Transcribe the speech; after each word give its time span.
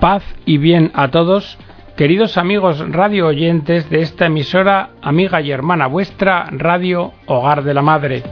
Paz 0.00 0.22
y 0.44 0.58
bien 0.58 0.90
a 0.92 1.10
todos, 1.10 1.58
queridos 1.96 2.36
amigos 2.36 2.86
radio 2.90 3.28
oyentes 3.28 3.88
de 3.88 4.02
esta 4.02 4.26
emisora, 4.26 4.90
amiga 5.00 5.40
y 5.40 5.50
hermana 5.50 5.86
vuestra, 5.86 6.48
Radio 6.50 7.12
Hogar 7.24 7.64
de 7.64 7.72
la 7.72 7.80
Madre. 7.80 8.22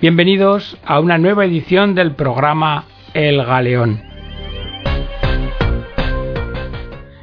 Bienvenidos 0.00 0.76
a 0.84 0.98
una 0.98 1.16
nueva 1.16 1.44
edición 1.44 1.94
del 1.94 2.16
programa 2.16 2.86
El 3.14 3.44
Galeón. 3.44 4.02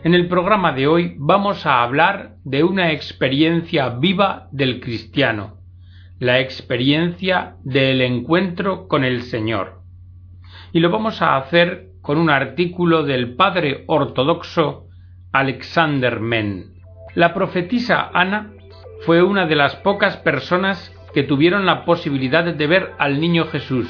En 0.05 0.13
el 0.13 0.29
programa 0.29 0.71
de 0.71 0.87
hoy 0.87 1.15
vamos 1.17 1.65
a 1.65 1.83
hablar 1.83 2.35
de 2.45 2.63
una 2.63 2.93
experiencia 2.93 3.89
viva 3.89 4.47
del 4.53 4.79
cristiano, 4.79 5.57
la 6.19 6.39
experiencia 6.39 7.57
del 7.65 7.99
encuentro 7.99 8.87
con 8.87 9.03
el 9.03 9.23
Señor. 9.23 9.81
Y 10.71 10.79
lo 10.79 10.89
vamos 10.89 11.21
a 11.21 11.35
hacer 11.35 11.86
con 12.07 12.17
un 12.17 12.29
artículo 12.29 13.03
del 13.03 13.35
padre 13.35 13.83
ortodoxo 13.85 14.85
Alexander 15.33 16.21
Men. 16.21 16.75
La 17.15 17.33
profetisa 17.33 18.09
Ana 18.13 18.53
fue 19.05 19.21
una 19.21 19.45
de 19.45 19.57
las 19.57 19.75
pocas 19.75 20.15
personas 20.15 20.95
que 21.13 21.23
tuvieron 21.23 21.65
la 21.65 21.83
posibilidad 21.83 22.45
de 22.45 22.65
ver 22.65 22.93
al 22.97 23.19
niño 23.19 23.47
Jesús 23.47 23.89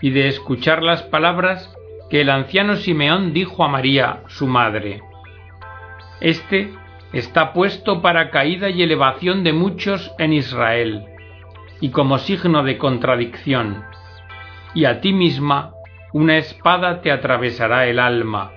y 0.00 0.10
de 0.10 0.26
escuchar 0.26 0.82
las 0.82 1.04
palabras 1.04 1.72
que 2.10 2.22
el 2.22 2.28
anciano 2.28 2.74
Simeón 2.74 3.32
dijo 3.32 3.62
a 3.62 3.68
María, 3.68 4.24
su 4.26 4.48
madre. 4.48 5.00
Este 6.20 6.74
está 7.12 7.52
puesto 7.52 8.02
para 8.02 8.30
caída 8.30 8.68
y 8.68 8.82
elevación 8.82 9.44
de 9.44 9.52
muchos 9.52 10.12
en 10.18 10.32
Israel, 10.32 11.04
y 11.80 11.90
como 11.90 12.18
signo 12.18 12.64
de 12.64 12.78
contradicción, 12.78 13.84
y 14.74 14.86
a 14.86 15.00
ti 15.00 15.12
misma 15.12 15.71
una 16.12 16.36
espada 16.36 17.00
te 17.00 17.10
atravesará 17.10 17.86
el 17.86 17.98
alma, 17.98 18.52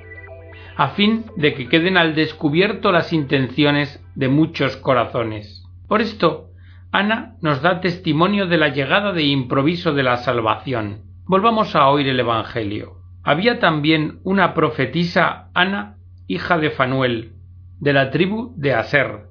a 0.77 0.89
fin 0.89 1.25
de 1.37 1.53
que 1.53 1.67
queden 1.67 1.97
al 1.97 2.15
descubierto 2.15 2.91
las 2.91 3.13
intenciones 3.13 4.03
de 4.15 4.27
muchos 4.27 4.75
corazones. 4.77 5.63
Por 5.87 6.01
esto, 6.01 6.49
Ana 6.91 7.35
nos 7.41 7.61
da 7.61 7.81
testimonio 7.81 8.47
de 8.47 8.57
la 8.57 8.69
llegada 8.69 9.11
de 9.13 9.23
improviso 9.23 9.93
de 9.93 10.03
la 10.03 10.17
salvación. 10.17 11.01
Volvamos 11.25 11.75
a 11.75 11.87
oír 11.89 12.07
el 12.07 12.19
Evangelio. 12.19 12.97
Había 13.23 13.59
también 13.59 14.19
una 14.23 14.53
profetisa 14.53 15.49
Ana, 15.53 15.97
hija 16.27 16.57
de 16.57 16.69
Fanuel, 16.69 17.33
de 17.79 17.93
la 17.93 18.11
tribu 18.11 18.53
de 18.55 18.73
Aser, 18.73 19.27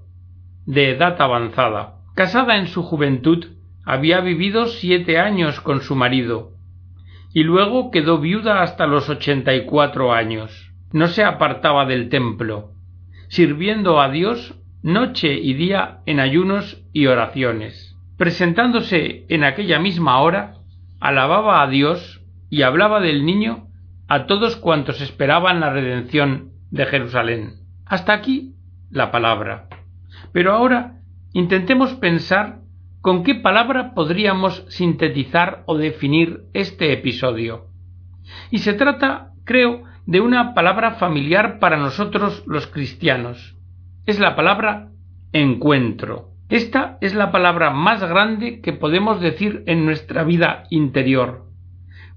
de 0.67 0.91
edad 0.91 1.21
avanzada. 1.21 2.01
Casada 2.15 2.57
en 2.57 2.67
su 2.67 2.83
juventud, 2.83 3.47
había 3.85 4.21
vivido 4.21 4.67
siete 4.67 5.19
años 5.19 5.61
con 5.61 5.81
su 5.81 5.95
marido, 5.95 6.54
y 7.35 7.43
luego 7.43 7.91
quedó 7.91 8.19
viuda 8.19 8.63
hasta 8.63 8.87
los 8.87 9.11
ochenta 9.11 9.55
y 9.55 9.67
cuatro 9.67 10.15
años. 10.15 10.73
No 10.93 11.09
se 11.09 11.25
apartaba 11.25 11.85
del 11.85 12.09
templo, 12.09 12.71
sirviendo 13.29 14.01
a 14.01 14.09
Dios 14.09 14.55
noche 14.83 15.35
y 15.35 15.55
día 15.55 15.99
en 16.07 16.21
ayunos 16.21 16.83
y 16.93 17.07
oraciones. 17.07 17.97
Presentándose 18.17 19.27
en 19.29 19.43
aquella 19.43 19.81
misma 19.81 20.21
hora, 20.21 20.59
alababa 21.01 21.63
a 21.63 21.67
Dios 21.67 22.23
y 22.51 22.63
hablaba 22.63 23.01
del 23.01 23.27
niño 23.27 23.67
a 24.07 24.27
todos 24.27 24.55
cuantos 24.55 25.01
esperaban 25.01 25.59
la 25.59 25.71
redención 25.71 26.53
de 26.71 26.87
Jerusalén. 26.87 27.55
Hasta 27.85 28.13
aquí 28.13 28.55
la 28.91 29.11
palabra. 29.11 29.67
Pero 30.33 30.53
ahora 30.53 31.01
intentemos 31.33 31.95
pensar 31.95 32.61
¿Con 33.05 33.23
qué 33.23 33.35
palabra 33.35 33.93
podríamos 33.93 34.65
sintetizar 34.71 35.63
o 35.67 35.77
definir 35.77 36.45
este 36.55 36.91
episodio? 36.95 37.67
Y 38.51 38.61
se 38.61 38.73
trata, 38.73 39.33
creo, 39.45 39.83
de 40.07 40.23
una 40.23 40.55
palabra 40.55 40.93
familiar 40.93 41.59
para 41.59 41.77
nosotros 41.77 42.43
los 42.47 42.67
cristianos. 42.67 43.59
Es 44.07 44.19
la 44.19 44.35
palabra 44.35 44.89
encuentro. 45.35 46.31
Esta 46.49 46.97
es 47.03 47.15
la 47.15 47.31
palabra 47.31 47.73
más 47.73 48.01
grande 48.01 48.63
que 48.63 48.73
podemos 48.73 49.21
decir 49.21 49.65
en 49.67 49.85
nuestra 49.85 50.25
vida 50.25 50.65
interior, 50.71 51.45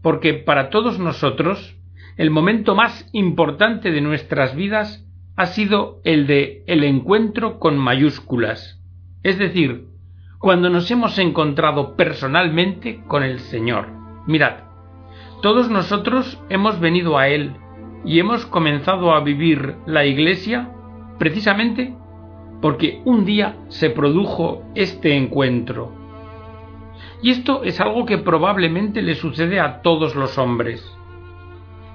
porque 0.01 0.35
para 0.35 0.69
todos 0.69 0.99
nosotros 0.99 1.75
el 2.15 2.31
momento 2.31 2.75
más 2.75 3.09
importante 3.11 3.91
de 3.91 3.99
nuestras 3.99 4.55
vidas 4.55 5.05
ha 5.35 5.47
sido 5.47 5.99
el 6.05 6.27
de 6.27 6.63
el 6.65 6.85
encuentro 6.85 7.59
con 7.59 7.77
mayúsculas, 7.77 8.81
es 9.23 9.37
decir, 9.37 9.96
cuando 10.47 10.69
nos 10.69 10.89
hemos 10.91 11.19
encontrado 11.19 11.97
personalmente 11.97 13.01
con 13.05 13.21
el 13.21 13.39
Señor. 13.39 13.89
Mirad, 14.27 14.59
todos 15.41 15.69
nosotros 15.69 16.41
hemos 16.47 16.79
venido 16.79 17.17
a 17.17 17.27
Él 17.27 17.57
y 18.05 18.17
hemos 18.21 18.45
comenzado 18.45 19.13
a 19.13 19.19
vivir 19.19 19.75
la 19.85 20.05
Iglesia 20.05 20.69
precisamente 21.19 21.93
porque 22.61 23.01
un 23.03 23.25
día 23.25 23.57
se 23.67 23.89
produjo 23.89 24.63
este 24.73 25.17
encuentro. 25.17 25.91
Y 27.21 27.31
esto 27.31 27.63
es 27.65 27.81
algo 27.81 28.05
que 28.05 28.17
probablemente 28.17 29.01
le 29.01 29.15
sucede 29.15 29.59
a 29.59 29.81
todos 29.81 30.15
los 30.15 30.37
hombres. 30.37 30.97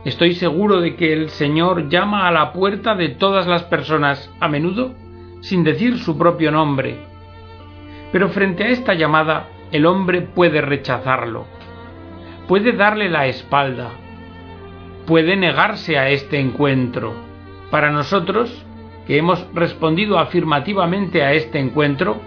Estoy 0.05 0.35
seguro 0.35 0.83
de 0.83 0.95
que 0.95 1.15
el 1.15 1.31
Señor 1.31 1.89
llama 1.89 2.29
a 2.29 2.31
la 2.31 2.53
puerta 2.53 2.95
de 2.97 3.09
todas 3.09 3.47
las 3.47 3.63
personas, 3.63 4.31
a 4.41 4.49
menudo, 4.49 4.93
sin 5.41 5.65
decir 5.65 5.97
su 5.97 6.19
propio 6.19 6.51
nombre, 6.51 7.12
pero 8.13 8.29
frente 8.29 8.65
a 8.65 8.69
esta 8.69 8.95
llamada, 8.95 9.49
el 9.73 9.87
hombre 9.87 10.21
puede 10.21 10.61
rechazarlo, 10.61 11.47
puede 12.47 12.73
darle 12.73 13.09
la 13.09 13.27
espalda, 13.27 13.91
puede 15.07 15.35
negarse 15.35 15.99
a 15.99 16.11
este 16.11 16.39
encuentro. 16.39 17.15
Para 17.71 17.91
nosotros, 17.91 18.65
que 19.07 19.17
hemos 19.17 19.47
respondido 19.55 20.19
afirmativamente 20.19 21.23
a 21.23 21.33
este 21.33 21.59
encuentro, 21.59 22.21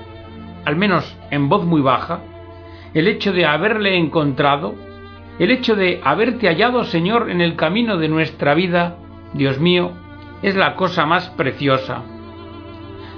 al 0.65 0.75
menos 0.75 1.15
en 1.29 1.47
voz 1.49 1.63
muy 1.63 1.81
baja, 1.81 2.21
el 2.95 3.07
hecho 3.07 3.31
de 3.31 3.45
haberle 3.45 3.95
encontrado, 3.95 4.73
el 5.37 5.51
hecho 5.51 5.75
de 5.75 6.01
haberte 6.03 6.47
hallado, 6.47 6.83
Señor, 6.83 7.29
en 7.29 7.41
el 7.41 7.55
camino 7.55 7.97
de 7.97 8.09
nuestra 8.09 8.55
vida, 8.55 8.97
Dios 9.33 9.59
mío, 9.59 9.91
es 10.41 10.55
la 10.55 10.75
cosa 10.75 11.05
más 11.05 11.29
preciosa 11.31 12.03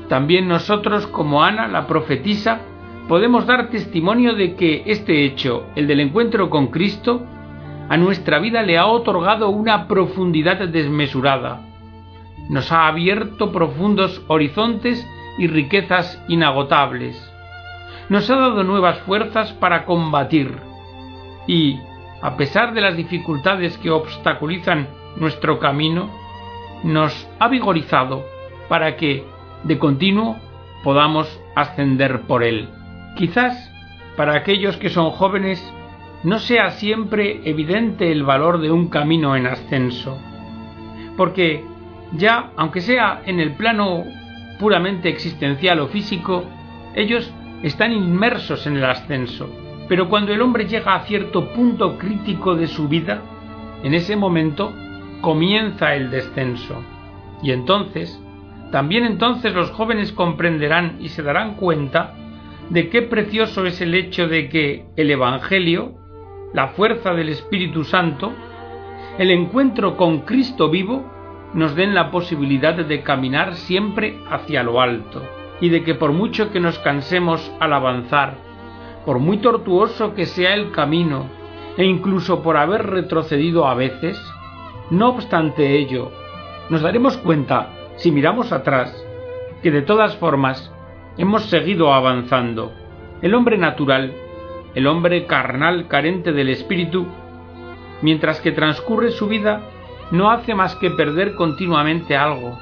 también 0.09 0.47
nosotros, 0.47 1.07
como 1.07 1.43
Ana, 1.43 1.67
la 1.67 1.87
profetisa, 1.87 2.61
podemos 3.07 3.45
dar 3.45 3.69
testimonio 3.69 4.35
de 4.35 4.55
que 4.55 4.83
este 4.85 5.25
hecho, 5.25 5.65
el 5.75 5.87
del 5.87 5.99
encuentro 5.99 6.49
con 6.49 6.67
Cristo, 6.67 7.25
a 7.89 7.97
nuestra 7.97 8.39
vida 8.39 8.63
le 8.63 8.77
ha 8.77 8.85
otorgado 8.85 9.49
una 9.49 9.87
profundidad 9.87 10.67
desmesurada. 10.67 11.61
Nos 12.49 12.71
ha 12.71 12.87
abierto 12.87 13.51
profundos 13.51 14.21
horizontes 14.27 15.05
y 15.37 15.47
riquezas 15.47 16.21
inagotables. 16.27 17.21
Nos 18.09 18.29
ha 18.29 18.35
dado 18.35 18.63
nuevas 18.63 18.99
fuerzas 18.99 19.51
para 19.53 19.85
combatir. 19.85 20.57
Y, 21.47 21.79
a 22.21 22.35
pesar 22.35 22.73
de 22.73 22.81
las 22.81 22.95
dificultades 22.95 23.77
que 23.77 23.89
obstaculizan 23.89 24.87
nuestro 25.17 25.59
camino, 25.59 26.09
nos 26.83 27.27
ha 27.39 27.47
vigorizado 27.47 28.23
para 28.69 28.95
que, 28.95 29.25
de 29.63 29.79
continuo 29.79 30.37
podamos 30.83 31.41
ascender 31.55 32.21
por 32.21 32.43
él. 32.43 32.69
Quizás 33.15 33.71
para 34.15 34.35
aquellos 34.35 34.77
que 34.77 34.89
son 34.89 35.11
jóvenes 35.11 35.61
no 36.23 36.39
sea 36.39 36.71
siempre 36.71 37.41
evidente 37.45 38.11
el 38.11 38.23
valor 38.23 38.59
de 38.59 38.71
un 38.71 38.89
camino 38.89 39.35
en 39.35 39.47
ascenso, 39.47 40.17
porque 41.15 41.63
ya, 42.13 42.51
aunque 42.55 42.81
sea 42.81 43.21
en 43.25 43.39
el 43.39 43.53
plano 43.53 44.03
puramente 44.59 45.09
existencial 45.09 45.79
o 45.79 45.87
físico, 45.87 46.43
ellos 46.95 47.31
están 47.63 47.91
inmersos 47.91 48.65
en 48.65 48.77
el 48.77 48.85
ascenso. 48.85 49.49
Pero 49.87 50.09
cuando 50.09 50.33
el 50.33 50.41
hombre 50.41 50.65
llega 50.65 50.95
a 50.95 51.03
cierto 51.03 51.53
punto 51.53 51.97
crítico 51.97 52.55
de 52.55 52.67
su 52.67 52.87
vida, 52.87 53.21
en 53.83 53.93
ese 53.93 54.15
momento 54.15 54.73
comienza 55.21 55.95
el 55.95 56.09
descenso. 56.09 56.83
Y 57.41 57.51
entonces 57.51 58.21
también 58.71 59.05
entonces 59.05 59.53
los 59.53 59.71
jóvenes 59.71 60.11
comprenderán 60.11 60.97
y 60.99 61.09
se 61.09 61.23
darán 61.23 61.55
cuenta 61.55 62.13
de 62.69 62.89
qué 62.89 63.01
precioso 63.01 63.65
es 63.65 63.79
el 63.79 63.95
hecho 63.95 64.27
de 64.27 64.49
que 64.49 64.85
el 64.97 65.09
Evangelio, 65.09 65.93
la 66.53 66.69
fuerza 66.69 67.13
del 67.13 67.29
Espíritu 67.29 67.83
Santo, 67.85 68.33
el 69.17 69.31
encuentro 69.31 69.95
con 69.95 70.21
Cristo 70.21 70.69
vivo, 70.69 71.05
nos 71.53 71.75
den 71.75 71.95
la 71.95 72.11
posibilidad 72.11 72.73
de 72.75 73.01
caminar 73.03 73.55
siempre 73.55 74.19
hacia 74.29 74.63
lo 74.63 74.81
alto, 74.81 75.23
y 75.61 75.69
de 75.69 75.83
que 75.83 75.95
por 75.95 76.11
mucho 76.11 76.51
que 76.51 76.59
nos 76.59 76.77
cansemos 76.79 77.51
al 77.59 77.71
avanzar, 77.71 78.35
por 79.05 79.19
muy 79.19 79.37
tortuoso 79.37 80.13
que 80.13 80.25
sea 80.25 80.53
el 80.53 80.71
camino, 80.71 81.29
e 81.77 81.85
incluso 81.85 82.43
por 82.43 82.57
haber 82.57 82.85
retrocedido 82.87 83.65
a 83.65 83.75
veces, 83.75 84.19
no 84.89 85.09
obstante 85.09 85.77
ello, 85.77 86.11
nos 86.69 86.81
daremos 86.81 87.17
cuenta 87.17 87.69
si 87.97 88.11
miramos 88.11 88.51
atrás, 88.51 88.95
que 89.61 89.71
de 89.71 89.81
todas 89.81 90.15
formas 90.15 90.71
hemos 91.17 91.43
seguido 91.45 91.93
avanzando. 91.93 92.71
El 93.21 93.33
hombre 93.33 93.57
natural, 93.57 94.13
el 94.75 94.87
hombre 94.87 95.25
carnal 95.25 95.87
carente 95.87 96.31
del 96.31 96.49
espíritu, 96.49 97.07
mientras 98.01 98.39
que 98.39 98.51
transcurre 98.51 99.11
su 99.11 99.27
vida, 99.27 99.61
no 100.11 100.29
hace 100.29 100.53
más 100.53 100.75
que 100.75 100.91
perder 100.91 101.35
continuamente 101.35 102.15
algo. 102.15 102.57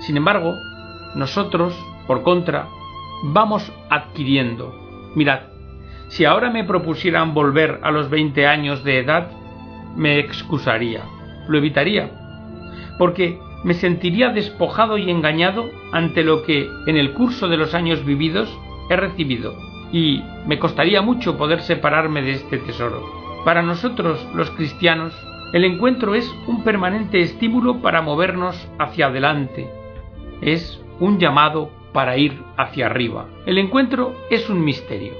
Sin 0.00 0.16
embargo, 0.16 0.54
nosotros, 1.14 1.74
por 2.06 2.22
contra, 2.22 2.66
vamos 3.24 3.70
adquiriendo. 3.90 4.74
Mirad, 5.14 5.40
si 6.08 6.24
ahora 6.24 6.50
me 6.50 6.64
propusieran 6.64 7.34
volver 7.34 7.80
a 7.82 7.90
los 7.90 8.08
20 8.08 8.46
años 8.46 8.82
de 8.82 8.98
edad, 8.98 9.30
me 9.94 10.18
excusaría, 10.18 11.02
lo 11.48 11.58
evitaría, 11.58 12.10
porque 12.98 13.38
me 13.64 13.74
sentiría 13.74 14.30
despojado 14.30 14.98
y 14.98 15.10
engañado 15.10 15.70
ante 15.92 16.22
lo 16.22 16.42
que 16.42 16.68
en 16.86 16.96
el 16.96 17.12
curso 17.12 17.48
de 17.48 17.56
los 17.56 17.74
años 17.74 18.04
vividos 18.04 18.56
he 18.88 18.96
recibido, 18.96 19.54
y 19.92 20.22
me 20.46 20.58
costaría 20.58 21.02
mucho 21.02 21.36
poder 21.36 21.62
separarme 21.62 22.22
de 22.22 22.32
este 22.32 22.58
tesoro. 22.58 23.02
Para 23.44 23.62
nosotros, 23.62 24.26
los 24.34 24.50
cristianos, 24.50 25.14
el 25.52 25.64
encuentro 25.64 26.14
es 26.14 26.30
un 26.46 26.62
permanente 26.62 27.20
estímulo 27.20 27.80
para 27.80 28.02
movernos 28.02 28.68
hacia 28.78 29.06
adelante. 29.06 29.70
Es 30.42 30.80
un 31.00 31.18
llamado 31.18 31.70
para 31.92 32.16
ir 32.18 32.42
hacia 32.56 32.86
arriba. 32.86 33.26
El 33.46 33.58
encuentro 33.58 34.14
es 34.30 34.50
un 34.50 34.62
misterio, 34.62 35.12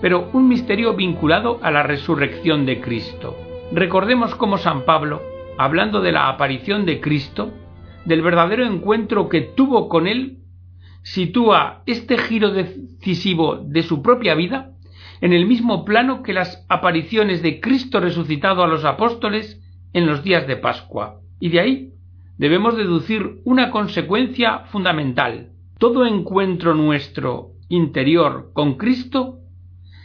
pero 0.00 0.30
un 0.32 0.48
misterio 0.48 0.94
vinculado 0.94 1.60
a 1.62 1.70
la 1.70 1.82
resurrección 1.82 2.64
de 2.64 2.80
Cristo. 2.80 3.36
Recordemos 3.72 4.34
cómo 4.34 4.58
San 4.58 4.82
Pablo, 4.82 5.20
hablando 5.58 6.00
de 6.00 6.12
la 6.12 6.28
aparición 6.28 6.84
de 6.84 7.00
Cristo, 7.00 7.52
del 8.04 8.22
verdadero 8.22 8.64
encuentro 8.64 9.28
que 9.28 9.40
tuvo 9.40 9.88
con 9.88 10.06
él, 10.06 10.38
sitúa 11.02 11.82
este 11.86 12.18
giro 12.18 12.50
decisivo 12.50 13.56
de 13.56 13.82
su 13.82 14.02
propia 14.02 14.34
vida 14.34 14.72
en 15.20 15.32
el 15.32 15.46
mismo 15.46 15.84
plano 15.84 16.22
que 16.22 16.32
las 16.32 16.64
apariciones 16.68 17.42
de 17.42 17.60
Cristo 17.60 18.00
resucitado 18.00 18.62
a 18.62 18.66
los 18.66 18.84
apóstoles 18.84 19.62
en 19.92 20.06
los 20.06 20.22
días 20.22 20.46
de 20.46 20.56
Pascua. 20.56 21.20
Y 21.40 21.48
de 21.48 21.60
ahí 21.60 21.92
debemos 22.38 22.76
deducir 22.76 23.40
una 23.44 23.70
consecuencia 23.70 24.60
fundamental. 24.66 25.52
Todo 25.78 26.06
encuentro 26.06 26.74
nuestro 26.74 27.52
interior 27.68 28.50
con 28.52 28.74
Cristo 28.74 29.38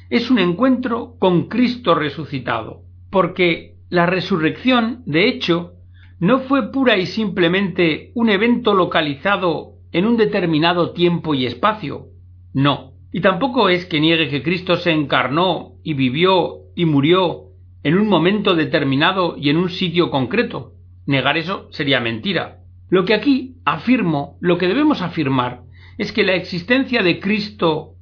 es 0.10 0.30
un 0.30 0.40
encuentro 0.40 1.16
con 1.20 1.48
Cristo 1.48 1.96
resucitado, 1.96 2.84
porque 3.10 3.71
la 3.92 4.06
resurrección, 4.06 5.04
de 5.06 5.28
hecho, 5.28 5.74
no 6.18 6.40
fue 6.40 6.72
pura 6.72 6.98
y 6.98 7.06
simplemente 7.06 8.12
un 8.16 8.30
evento 8.30 8.74
localizado 8.74 9.74
en 9.92 10.06
un 10.06 10.16
determinado 10.16 10.92
tiempo 10.92 11.36
y 11.36 11.46
espacio. 11.46 12.08
No, 12.54 12.94
y 13.12 13.20
tampoco 13.20 13.68
es 13.68 13.86
que 13.86 14.00
niegue 14.00 14.30
que 14.30 14.44
Cristo 14.44 14.78
se 14.78 14.92
encarnó 14.92 15.74
y 15.84 15.94
vivió 15.94 16.62
y 16.74 16.86
murió 16.86 17.50
en 17.84 17.98
un 17.98 18.08
momento 18.08 18.56
determinado 18.56 19.36
y 19.38 19.50
en 19.50 19.58
un 19.58 19.70
sitio 19.70 20.10
concreto. 20.10 20.72
Negar 21.06 21.38
eso 21.38 21.68
sería 21.72 22.00
mentira. 22.00 22.60
Lo 22.90 23.04
que 23.04 23.14
aquí 23.14 23.58
afirmo, 23.66 24.38
lo 24.40 24.58
que 24.58 24.70
debemos 24.70 25.02
afirmar, 25.02 25.64
es 25.98 26.14
que 26.14 26.24
la 26.24 26.36
existencia 26.36 27.04
de 27.04 27.20
Cristo 27.20 27.96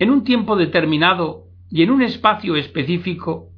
en 0.00 0.10
un 0.10 0.24
tiempo 0.24 0.56
determinado 0.56 1.44
y 1.70 1.84
en 1.84 1.92
un 1.92 2.02
espacio 2.02 2.56
específico, 2.56 3.52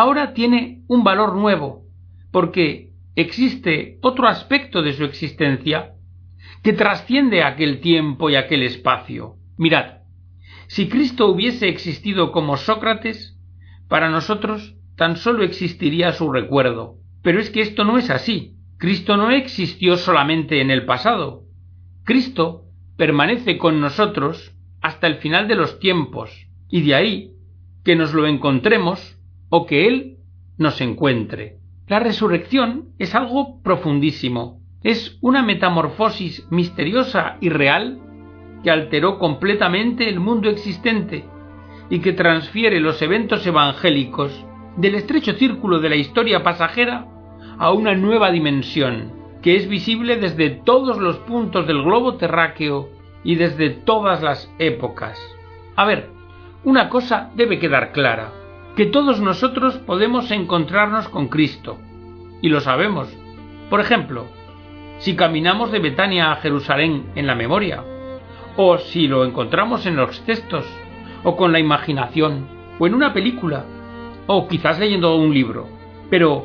ahora 0.00 0.34
tiene 0.34 0.82
un 0.88 1.04
valor 1.04 1.34
nuevo, 1.34 1.84
porque 2.30 2.92
existe 3.14 3.98
otro 4.02 4.28
aspecto 4.28 4.82
de 4.82 4.92
su 4.92 5.04
existencia 5.04 5.94
que 6.62 6.72
trasciende 6.72 7.42
aquel 7.42 7.80
tiempo 7.80 8.30
y 8.30 8.36
aquel 8.36 8.62
espacio. 8.62 9.36
Mirad, 9.56 10.02
si 10.68 10.88
Cristo 10.88 11.28
hubiese 11.28 11.68
existido 11.68 12.32
como 12.32 12.56
Sócrates, 12.56 13.38
para 13.88 14.10
nosotros 14.10 14.74
tan 14.96 15.16
solo 15.16 15.44
existiría 15.44 16.12
su 16.12 16.30
recuerdo. 16.32 16.96
Pero 17.22 17.40
es 17.40 17.50
que 17.50 17.60
esto 17.60 17.84
no 17.84 17.98
es 17.98 18.10
así. 18.10 18.56
Cristo 18.78 19.16
no 19.16 19.30
existió 19.30 19.96
solamente 19.96 20.60
en 20.60 20.70
el 20.70 20.84
pasado. 20.84 21.44
Cristo 22.04 22.64
permanece 22.96 23.58
con 23.58 23.80
nosotros 23.80 24.52
hasta 24.80 25.06
el 25.06 25.16
final 25.16 25.48
de 25.48 25.54
los 25.54 25.80
tiempos, 25.80 26.46
y 26.68 26.82
de 26.82 26.94
ahí 26.94 27.32
que 27.84 27.96
nos 27.96 28.12
lo 28.14 28.26
encontremos 28.26 29.15
o 29.48 29.66
que 29.66 29.86
Él 29.86 30.16
nos 30.58 30.80
encuentre. 30.80 31.58
La 31.86 32.00
resurrección 32.00 32.90
es 32.98 33.14
algo 33.14 33.62
profundísimo, 33.62 34.60
es 34.82 35.18
una 35.20 35.42
metamorfosis 35.42 36.46
misteriosa 36.50 37.36
y 37.40 37.48
real 37.48 38.00
que 38.62 38.70
alteró 38.70 39.18
completamente 39.18 40.08
el 40.08 40.20
mundo 40.20 40.48
existente 40.48 41.24
y 41.90 42.00
que 42.00 42.12
transfiere 42.12 42.80
los 42.80 43.00
eventos 43.02 43.46
evangélicos 43.46 44.44
del 44.76 44.94
estrecho 44.94 45.34
círculo 45.34 45.78
de 45.80 45.88
la 45.88 45.96
historia 45.96 46.42
pasajera 46.42 47.06
a 47.58 47.72
una 47.72 47.94
nueva 47.94 48.30
dimensión, 48.30 49.12
que 49.42 49.56
es 49.56 49.68
visible 49.68 50.16
desde 50.16 50.50
todos 50.50 50.98
los 50.98 51.18
puntos 51.18 51.66
del 51.66 51.82
globo 51.82 52.16
terráqueo 52.16 52.90
y 53.22 53.36
desde 53.36 53.70
todas 53.70 54.22
las 54.22 54.52
épocas. 54.58 55.18
A 55.76 55.84
ver, 55.84 56.10
una 56.64 56.88
cosa 56.88 57.30
debe 57.36 57.58
quedar 57.58 57.92
clara, 57.92 58.32
que 58.76 58.84
todos 58.84 59.20
nosotros 59.20 59.78
podemos 59.78 60.30
encontrarnos 60.30 61.08
con 61.08 61.28
Cristo, 61.28 61.78
y 62.42 62.50
lo 62.50 62.60
sabemos. 62.60 63.08
Por 63.70 63.80
ejemplo, 63.80 64.26
si 64.98 65.16
caminamos 65.16 65.72
de 65.72 65.78
Betania 65.78 66.30
a 66.30 66.36
Jerusalén 66.36 67.06
en 67.14 67.26
la 67.26 67.34
memoria, 67.34 67.82
o 68.56 68.76
si 68.76 69.08
lo 69.08 69.24
encontramos 69.24 69.86
en 69.86 69.96
los 69.96 70.20
textos, 70.26 70.66
o 71.24 71.36
con 71.36 71.52
la 71.52 71.58
imaginación, 71.58 72.46
o 72.78 72.86
en 72.86 72.94
una 72.94 73.14
película, 73.14 73.64
o 74.26 74.46
quizás 74.46 74.78
leyendo 74.78 75.16
un 75.16 75.32
libro. 75.32 75.68
Pero, 76.10 76.44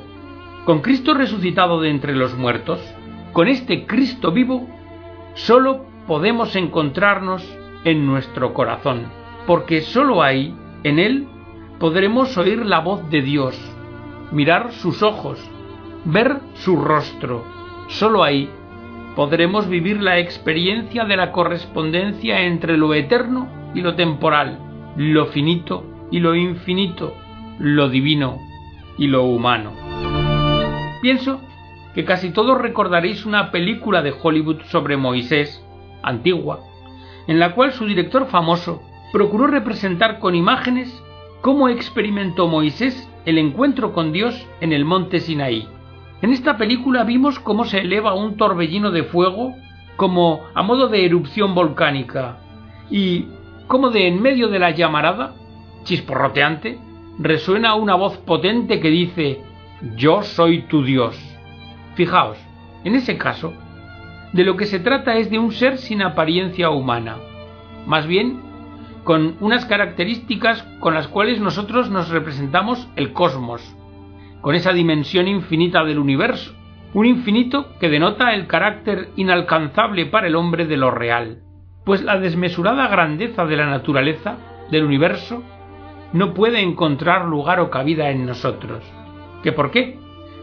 con 0.65 0.79
Cristo 0.79 1.13
resucitado 1.13 1.81
de 1.81 1.89
entre 1.89 2.15
los 2.15 2.37
muertos, 2.37 2.79
con 3.33 3.49
este 3.49 3.85
Cristo 3.85 4.31
vivo, 4.31 4.69
solo 5.33 5.85
podemos 6.07 6.55
encontrarnos 6.55 7.45
en 7.83 8.05
nuestro 8.05 8.53
corazón, 8.53 9.07
porque 9.45 9.81
solo 9.81 10.23
ahí, 10.23 10.55
en 10.83 10.97
Él, 10.97 11.27
podremos 11.81 12.37
oír 12.37 12.63
la 12.63 12.79
voz 12.79 13.09
de 13.09 13.23
Dios, 13.23 13.59
mirar 14.31 14.71
sus 14.71 15.01
ojos, 15.01 15.39
ver 16.05 16.37
su 16.53 16.75
rostro. 16.75 17.43
Solo 17.87 18.23
ahí 18.23 18.47
podremos 19.15 19.67
vivir 19.67 19.99
la 19.99 20.19
experiencia 20.19 21.05
de 21.05 21.17
la 21.17 21.31
correspondencia 21.31 22.41
entre 22.41 22.77
lo 22.77 22.93
eterno 22.93 23.49
y 23.73 23.81
lo 23.81 23.95
temporal, 23.95 24.59
lo 24.95 25.25
finito 25.25 25.83
y 26.11 26.19
lo 26.19 26.35
infinito, 26.35 27.15
lo 27.57 27.89
divino 27.89 28.37
y 28.99 29.07
lo 29.07 29.23
humano. 29.23 29.71
Pienso 31.01 31.41
que 31.95 32.05
casi 32.05 32.29
todos 32.29 32.61
recordaréis 32.61 33.25
una 33.25 33.49
película 33.49 34.03
de 34.03 34.13
Hollywood 34.21 34.61
sobre 34.67 34.97
Moisés, 34.97 35.65
antigua, 36.03 36.59
en 37.25 37.39
la 37.39 37.55
cual 37.55 37.73
su 37.73 37.87
director 37.87 38.27
famoso 38.27 38.83
procuró 39.11 39.47
representar 39.47 40.19
con 40.19 40.35
imágenes 40.35 41.03
cómo 41.41 41.69
experimentó 41.69 42.47
Moisés 42.47 43.09
el 43.25 43.37
encuentro 43.37 43.93
con 43.93 44.11
Dios 44.11 44.47
en 44.61 44.73
el 44.73 44.85
monte 44.85 45.19
Sinaí. 45.19 45.67
En 46.21 46.31
esta 46.31 46.57
película 46.57 47.03
vimos 47.03 47.39
cómo 47.39 47.65
se 47.65 47.79
eleva 47.79 48.13
un 48.13 48.37
torbellino 48.37 48.91
de 48.91 49.03
fuego 49.03 49.55
como 49.95 50.41
a 50.53 50.61
modo 50.61 50.87
de 50.87 51.05
erupción 51.05 51.55
volcánica 51.55 52.37
y 52.89 53.25
cómo 53.67 53.89
de 53.89 54.07
en 54.07 54.21
medio 54.21 54.49
de 54.49 54.59
la 54.59 54.71
llamarada, 54.71 55.33
chisporroteante, 55.83 56.79
resuena 57.17 57.75
una 57.75 57.95
voz 57.95 58.17
potente 58.17 58.79
que 58.79 58.89
dice 58.89 59.41
Yo 59.95 60.21
soy 60.21 60.63
tu 60.63 60.83
Dios. 60.83 61.17
Fijaos, 61.95 62.37
en 62.83 62.95
ese 62.95 63.17
caso, 63.17 63.53
de 64.33 64.43
lo 64.43 64.55
que 64.57 64.65
se 64.65 64.79
trata 64.79 65.17
es 65.17 65.29
de 65.29 65.39
un 65.39 65.51
ser 65.51 65.77
sin 65.77 66.01
apariencia 66.03 66.69
humana, 66.69 67.17
más 67.85 68.05
bien 68.05 68.50
con 69.03 69.35
unas 69.39 69.65
características 69.65 70.63
con 70.79 70.93
las 70.93 71.07
cuales 71.07 71.39
nosotros 71.39 71.89
nos 71.89 72.09
representamos 72.09 72.87
el 72.95 73.13
cosmos, 73.13 73.75
con 74.41 74.55
esa 74.55 74.73
dimensión 74.73 75.27
infinita 75.27 75.83
del 75.83 75.99
universo, 75.99 76.53
un 76.93 77.05
infinito 77.05 77.77
que 77.79 77.89
denota 77.89 78.33
el 78.33 78.47
carácter 78.47 79.09
inalcanzable 79.15 80.05
para 80.07 80.27
el 80.27 80.35
hombre 80.35 80.65
de 80.65 80.77
lo 80.77 80.91
real, 80.91 81.39
pues 81.85 82.03
la 82.03 82.19
desmesurada 82.19 82.87
grandeza 82.87 83.45
de 83.45 83.55
la 83.55 83.65
naturaleza, 83.65 84.37
del 84.69 84.83
universo, 84.83 85.43
no 86.13 86.33
puede 86.33 86.59
encontrar 86.61 87.25
lugar 87.25 87.59
o 87.59 87.69
cabida 87.69 88.09
en 88.09 88.25
nosotros. 88.25 88.83
¿Qué 89.43 89.51
por 89.51 89.71
qué? 89.71 89.97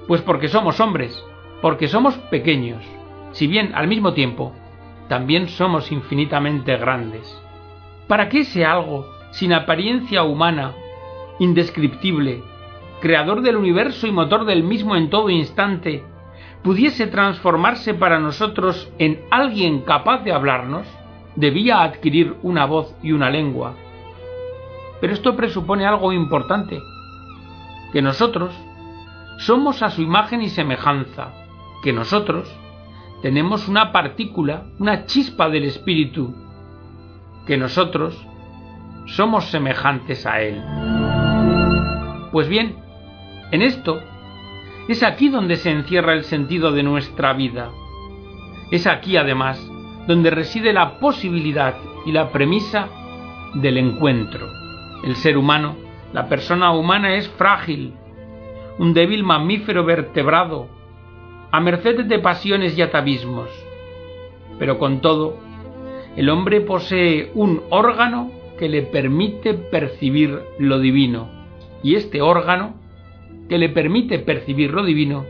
Pues 0.07 0.23
porque 0.23 0.49
somos 0.49 0.81
hombres, 0.81 1.23
porque 1.61 1.89
somos 1.89 2.17
pequeños, 2.31 2.83
si 3.33 3.47
bien 3.47 3.73
al 3.75 3.89
mismo 3.89 4.15
tiempo 4.15 4.55
también 5.09 5.49
somos 5.49 5.93
infinitamente 5.93 6.77
grandes. 6.77 7.43
¿Para 8.09 8.31
qué 8.31 8.41
ese 8.41 8.65
algo 8.65 9.07
sin 9.33 9.53
apariencia 9.53 10.23
humana, 10.23 10.73
indescriptible, 11.39 12.43
creador 13.01 13.43
del 13.43 13.57
universo 13.57 14.07
y 14.07 14.13
motor 14.13 14.47
del 14.47 14.63
mismo 14.63 14.97
en 14.97 15.11
todo 15.11 15.29
instante, 15.29 16.03
pudiese 16.63 17.07
transformarse 17.07 17.93
para 17.93 18.19
nosotros 18.19 18.91
en 18.99 19.21
alguien 19.31 19.83
capaz 19.83 20.25
de 20.25 20.33
hablarnos, 20.33 20.87
debía 21.37 21.83
adquirir 21.83 22.35
una 22.43 22.65
voz 22.65 22.97
y 23.03 23.13
una 23.13 23.29
lengua. 23.29 23.75
Pero 25.03 25.13
esto 25.13 25.37
presupone 25.37 25.87
algo 25.87 26.11
importante, 26.13 26.81
que 27.93 28.01
nosotros 28.01 28.53
somos 29.37 29.83
a 29.83 29.91
su 29.91 30.01
imagen 30.01 30.41
y 30.41 30.49
semejanza, 30.49 31.33
que 31.83 31.93
nosotros 31.93 32.51
tenemos 33.21 33.69
una 33.69 33.93
partícula, 33.93 34.65
una 34.79 35.05
chispa 35.05 35.49
del 35.51 35.65
Espíritu, 35.65 36.35
que 37.49 37.57
nosotros 37.57 38.15
somos 39.07 39.47
semejantes 39.47 40.27
a 40.27 40.43
Él. 40.43 40.63
Pues 42.31 42.47
bien, 42.47 42.77
en 43.51 43.63
esto 43.63 44.01
es 44.87 45.03
aquí 45.03 45.31
donde 45.31 45.57
se 45.57 45.71
encierra 45.71 46.13
el 46.13 46.25
sentido 46.25 46.73
de 46.73 46.83
nuestra 46.83 47.33
vida. 47.33 47.71
Es 48.71 48.87
aquí, 48.87 49.17
además, 49.17 49.59
donde 50.07 50.31
reside 50.31 50.75
la 50.75 50.99
posibilidad 50.99 51.75
y 52.05 52.13
la 52.13 52.31
premisa 52.31 52.89
del 53.55 53.79
encuentro. 53.79 54.47
El 55.03 55.17
ser 55.17 55.39
humano, 55.39 55.75
la 56.13 56.29
persona 56.29 56.73
humana 56.73 57.15
es 57.15 57.31
frágil, 57.31 57.95
un 58.79 58.93
débil 58.93 59.25
mamífero 59.25 59.85
vertebrado, 59.85 60.69
a 61.51 61.61
merced 61.61 62.05
de 62.05 62.19
pasiones 62.19 62.77
y 62.77 62.83
atavismos. 62.83 63.49
Pero 64.59 64.79
con 64.79 65.01
todo, 65.01 65.48
el 66.19 66.31
hombre 66.31 66.61
posee 66.61 67.31
un 67.37 67.63
órgano 67.71 68.33
que 68.59 68.69
le 68.69 68.83
permite 68.83 69.55
percibir 69.55 70.41
lo 70.59 70.81
divino, 70.81 71.29
y 71.85 71.95
este 71.95 72.23
órgano 72.23 72.75
que 73.49 73.57
le 73.57 73.69
permite 73.69 74.19
percibir 74.19 74.73
lo 74.73 74.85
divino 74.85 75.25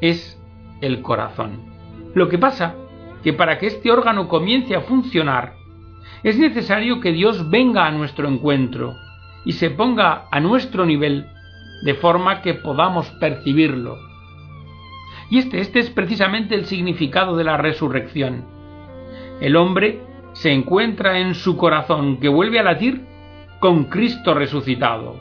es 0.00 0.36
el 0.80 1.00
corazón. 1.00 1.60
Lo 2.14 2.28
que 2.28 2.38
pasa 2.38 2.74
que 3.22 3.34
para 3.34 3.60
que 3.60 3.68
este 3.68 3.92
órgano 3.92 4.26
comience 4.26 4.74
a 4.74 4.80
funcionar, 4.80 5.54
es 6.24 6.36
necesario 6.40 6.98
que 6.98 7.12
Dios 7.12 7.48
venga 7.48 7.86
a 7.86 7.92
nuestro 7.92 8.26
encuentro 8.26 8.96
y 9.44 9.52
se 9.52 9.70
ponga 9.70 10.24
a 10.32 10.40
nuestro 10.40 10.84
nivel 10.86 11.26
de 11.84 11.94
forma 11.94 12.42
que 12.42 12.54
podamos 12.54 13.08
percibirlo. 13.20 13.96
Y 15.30 15.38
este, 15.38 15.60
este 15.60 15.78
es 15.78 15.88
precisamente 15.88 16.56
el 16.56 16.66
significado 16.66 17.36
de 17.36 17.44
la 17.44 17.58
resurrección. 17.58 18.44
El 19.40 19.54
hombre 19.54 20.00
se 20.40 20.52
encuentra 20.52 21.18
en 21.18 21.34
su 21.34 21.56
corazón 21.56 22.18
que 22.18 22.28
vuelve 22.28 22.58
a 22.58 22.62
latir 22.62 23.06
con 23.58 23.84
Cristo 23.84 24.34
resucitado. 24.34 25.18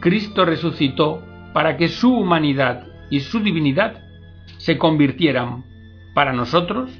Cristo 0.00 0.44
resucitó 0.44 1.22
para 1.52 1.76
que 1.76 1.88
su 1.88 2.14
humanidad 2.14 2.86
y 3.10 3.20
su 3.20 3.40
divinidad 3.40 4.02
se 4.56 4.78
convirtieran 4.78 5.64
para 6.14 6.32
nosotros, 6.32 6.90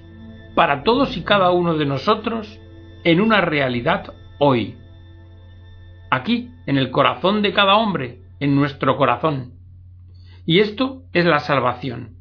para 0.54 0.82
todos 0.82 1.16
y 1.16 1.22
cada 1.22 1.50
uno 1.52 1.76
de 1.76 1.86
nosotros, 1.86 2.60
en 3.04 3.20
una 3.20 3.40
realidad 3.40 4.12
hoy. 4.38 4.76
Aquí, 6.10 6.50
en 6.66 6.76
el 6.76 6.90
corazón 6.90 7.40
de 7.40 7.52
cada 7.52 7.76
hombre, 7.76 8.20
en 8.40 8.54
nuestro 8.54 8.96
corazón. 8.96 9.54
Y 10.44 10.60
esto 10.60 11.02
es 11.12 11.24
la 11.24 11.40
salvación. 11.40 12.16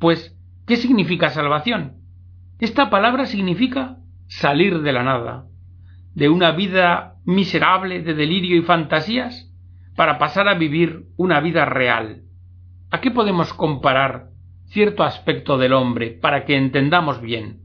Pues, 0.00 0.36
¿qué 0.66 0.76
significa 0.76 1.30
salvación? 1.30 2.03
Esta 2.64 2.88
palabra 2.88 3.26
significa 3.26 3.98
salir 4.26 4.80
de 4.80 4.92
la 4.94 5.02
nada, 5.02 5.44
de 6.14 6.30
una 6.30 6.52
vida 6.52 7.16
miserable 7.26 8.00
de 8.00 8.14
delirio 8.14 8.56
y 8.56 8.62
fantasías, 8.62 9.52
para 9.94 10.16
pasar 10.16 10.48
a 10.48 10.54
vivir 10.54 11.04
una 11.18 11.40
vida 11.40 11.66
real. 11.66 12.22
¿A 12.90 13.02
qué 13.02 13.10
podemos 13.10 13.52
comparar 13.52 14.30
cierto 14.64 15.02
aspecto 15.02 15.58
del 15.58 15.74
hombre 15.74 16.12
para 16.12 16.46
que 16.46 16.56
entendamos 16.56 17.20
bien? 17.20 17.60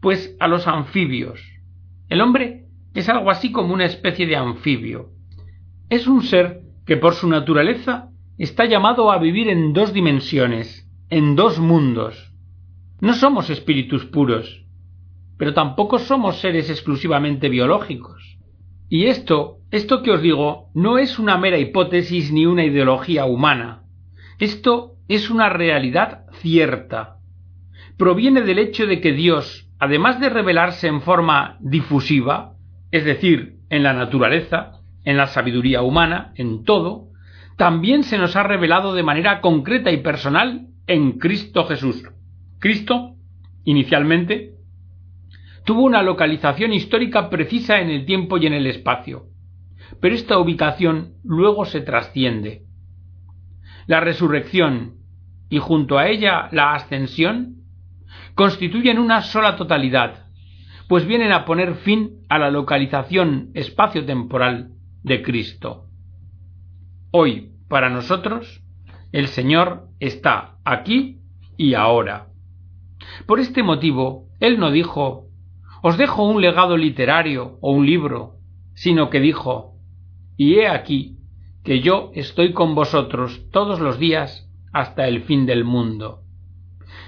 Pues 0.00 0.34
a 0.40 0.48
los 0.48 0.66
anfibios. 0.66 1.38
El 2.08 2.22
hombre 2.22 2.68
es 2.94 3.06
algo 3.10 3.30
así 3.30 3.52
como 3.52 3.74
una 3.74 3.84
especie 3.84 4.26
de 4.26 4.36
anfibio. 4.36 5.10
Es 5.90 6.06
un 6.06 6.22
ser 6.22 6.62
que 6.86 6.96
por 6.96 7.12
su 7.12 7.28
naturaleza 7.28 8.08
está 8.38 8.64
llamado 8.64 9.12
a 9.12 9.18
vivir 9.18 9.50
en 9.50 9.74
dos 9.74 9.92
dimensiones, 9.92 10.90
en 11.10 11.36
dos 11.36 11.58
mundos. 11.58 12.29
No 13.00 13.14
somos 13.14 13.48
espíritus 13.48 14.04
puros, 14.04 14.62
pero 15.38 15.54
tampoco 15.54 15.98
somos 15.98 16.40
seres 16.40 16.68
exclusivamente 16.68 17.48
biológicos. 17.48 18.38
Y 18.90 19.06
esto, 19.06 19.56
esto 19.70 20.02
que 20.02 20.10
os 20.10 20.20
digo, 20.20 20.68
no 20.74 20.98
es 20.98 21.18
una 21.18 21.38
mera 21.38 21.56
hipótesis 21.56 22.30
ni 22.30 22.44
una 22.44 22.64
ideología 22.64 23.24
humana. 23.24 23.84
Esto 24.38 24.96
es 25.08 25.30
una 25.30 25.48
realidad 25.48 26.26
cierta. 26.42 27.16
Proviene 27.96 28.42
del 28.42 28.58
hecho 28.58 28.86
de 28.86 29.00
que 29.00 29.12
Dios, 29.12 29.66
además 29.78 30.20
de 30.20 30.28
revelarse 30.28 30.86
en 30.86 31.00
forma 31.00 31.56
difusiva, 31.60 32.52
es 32.90 33.06
decir, 33.06 33.60
en 33.70 33.82
la 33.82 33.94
naturaleza, 33.94 34.80
en 35.04 35.16
la 35.16 35.28
sabiduría 35.28 35.80
humana, 35.80 36.32
en 36.34 36.64
todo, 36.64 37.08
también 37.56 38.02
se 38.02 38.18
nos 38.18 38.36
ha 38.36 38.42
revelado 38.42 38.92
de 38.92 39.02
manera 39.02 39.40
concreta 39.40 39.90
y 39.90 40.02
personal 40.02 40.66
en 40.86 41.12
Cristo 41.12 41.64
Jesús. 41.64 42.04
Cristo, 42.60 43.16
inicialmente, 43.64 44.52
tuvo 45.64 45.82
una 45.82 46.02
localización 46.02 46.74
histórica 46.74 47.30
precisa 47.30 47.80
en 47.80 47.88
el 47.90 48.04
tiempo 48.04 48.36
y 48.36 48.46
en 48.46 48.52
el 48.52 48.66
espacio, 48.66 49.24
pero 50.00 50.14
esta 50.14 50.38
ubicación 50.38 51.14
luego 51.24 51.64
se 51.64 51.80
trasciende. 51.80 52.64
La 53.86 54.00
resurrección 54.00 54.96
y 55.48 55.58
junto 55.58 55.98
a 55.98 56.08
ella 56.08 56.48
la 56.52 56.74
ascensión 56.74 57.56
constituyen 58.34 58.98
una 58.98 59.22
sola 59.22 59.56
totalidad, 59.56 60.26
pues 60.86 61.06
vienen 61.06 61.32
a 61.32 61.46
poner 61.46 61.76
fin 61.76 62.20
a 62.28 62.38
la 62.38 62.50
localización 62.50 63.52
espacio-temporal 63.54 64.72
de 65.02 65.22
Cristo. 65.22 65.86
Hoy, 67.10 67.52
para 67.68 67.88
nosotros, 67.88 68.62
el 69.12 69.28
Señor 69.28 69.88
está 69.98 70.56
aquí 70.64 71.20
y 71.56 71.74
ahora. 71.74 72.29
Por 73.26 73.40
este 73.40 73.62
motivo, 73.62 74.28
Él 74.40 74.58
no 74.58 74.70
dijo, 74.70 75.26
os 75.82 75.96
dejo 75.96 76.24
un 76.24 76.40
legado 76.40 76.76
literario 76.76 77.58
o 77.60 77.72
un 77.72 77.86
libro, 77.86 78.36
sino 78.74 79.10
que 79.10 79.20
dijo, 79.20 79.76
y 80.36 80.54
he 80.56 80.68
aquí 80.68 81.18
que 81.64 81.80
yo 81.80 82.10
estoy 82.14 82.52
con 82.52 82.74
vosotros 82.74 83.48
todos 83.50 83.80
los 83.80 83.98
días 83.98 84.50
hasta 84.72 85.08
el 85.08 85.22
fin 85.22 85.46
del 85.46 85.64
mundo. 85.64 86.22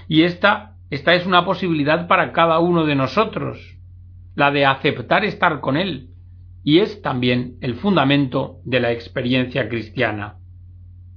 Y 0.07 0.23
esta 0.23 0.73
esta 0.93 1.15
es 1.15 1.25
una 1.25 1.43
posibilidad 1.43 2.07
para 2.07 2.33
cada 2.33 2.59
uno 2.59 2.85
de 2.85 2.93
nosotros, 2.93 3.79
la 4.35 4.51
de 4.51 4.67
aceptar 4.67 5.25
estar 5.25 5.59
con 5.59 5.75
Él, 5.75 6.11
y 6.63 6.81
es 6.81 7.01
también 7.01 7.57
el 7.61 7.73
fundamento 7.73 8.59
de 8.63 8.79
la 8.79 8.91
experiencia 8.91 9.69
cristiana. 9.69 10.35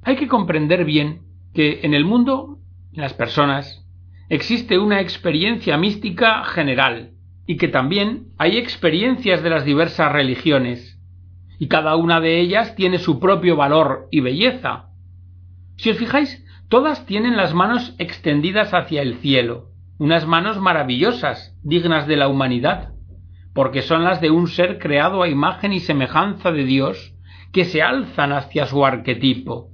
Hay 0.03 0.17
que 0.17 0.29
comprender 0.29 0.87
bien 0.87 1.27
que 1.53 1.81
en 1.83 1.93
el 1.93 2.07
mundo, 2.07 2.59
en 2.95 3.03
las 3.03 3.13
personas, 3.13 3.86
existe 4.29 4.79
una 4.79 5.01
experiencia 5.01 5.77
mística 5.77 6.45
general, 6.45 7.13
y 7.47 7.57
que 7.57 7.69
también 7.69 8.29
hay 8.39 8.59
experiencias 8.59 9.43
de 9.43 9.51
las 9.51 9.65
diversas 9.65 10.13
religiones, 10.13 10.99
y 11.59 11.69
cada 11.69 11.97
una 11.97 12.21
de 12.21 12.41
ellas 12.41 12.75
tiene 12.75 12.99
su 12.99 13.21
propio 13.21 13.57
valor 13.57 14.09
y 14.11 14.21
belleza. 14.21 14.91
Si 15.77 15.91
os 15.91 15.99
fijáis, 15.99 16.45
Todas 16.69 17.07
tienen 17.07 17.37
las 17.37 17.55
manos 17.55 17.95
extendidas 17.99 18.75
hacia 18.75 19.01
el 19.01 19.19
cielo, 19.19 19.71
unas 19.99 20.27
manos 20.27 20.61
maravillosas, 20.61 21.57
dignas 21.63 22.09
de 22.09 22.17
la 22.17 22.27
humanidad, 22.27 22.91
porque 23.55 23.83
son 23.83 24.03
las 24.03 24.21
de 24.21 24.31
un 24.31 24.49
ser 24.49 24.81
creado 24.81 25.23
a 25.23 25.29
imagen 25.29 25.73
y 25.73 25.79
semejanza 25.79 26.51
de 26.51 26.65
Dios, 26.65 27.15
que 27.53 27.67
se 27.67 27.83
alzan 27.83 28.33
hacia 28.33 28.67
su 28.67 28.85
arquetipo. 28.85 29.71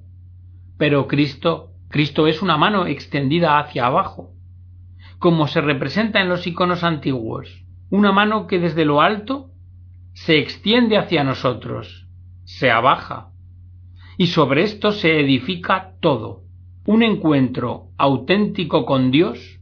Pero 0.76 1.08
Cristo, 1.08 1.70
Cristo 1.88 2.26
es 2.26 2.42
una 2.42 2.58
mano 2.58 2.84
extendida 2.84 3.58
hacia 3.58 3.86
abajo, 3.86 4.31
como 5.22 5.46
se 5.46 5.60
representa 5.60 6.20
en 6.20 6.28
los 6.28 6.48
iconos 6.48 6.82
antiguos, 6.82 7.64
una 7.90 8.10
mano 8.10 8.48
que 8.48 8.58
desde 8.58 8.84
lo 8.84 9.00
alto 9.00 9.52
se 10.14 10.40
extiende 10.40 10.98
hacia 10.98 11.22
nosotros, 11.22 12.08
se 12.42 12.72
abaja, 12.72 13.28
y 14.18 14.26
sobre 14.26 14.64
esto 14.64 14.90
se 14.90 15.20
edifica 15.20 15.92
todo. 16.00 16.42
Un 16.86 17.04
encuentro 17.04 17.90
auténtico 17.98 18.84
con 18.84 19.12
Dios 19.12 19.60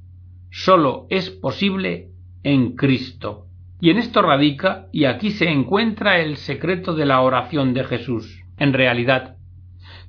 solo 0.50 1.06
es 1.10 1.28
posible 1.28 2.08
en 2.42 2.74
Cristo. 2.74 3.44
Y 3.82 3.90
en 3.90 3.98
esto 3.98 4.22
radica 4.22 4.86
y 4.92 5.04
aquí 5.04 5.30
se 5.30 5.50
encuentra 5.50 6.20
el 6.20 6.38
secreto 6.38 6.94
de 6.94 7.04
la 7.04 7.20
oración 7.20 7.74
de 7.74 7.84
Jesús. 7.84 8.42
En 8.56 8.72
realidad, 8.72 9.36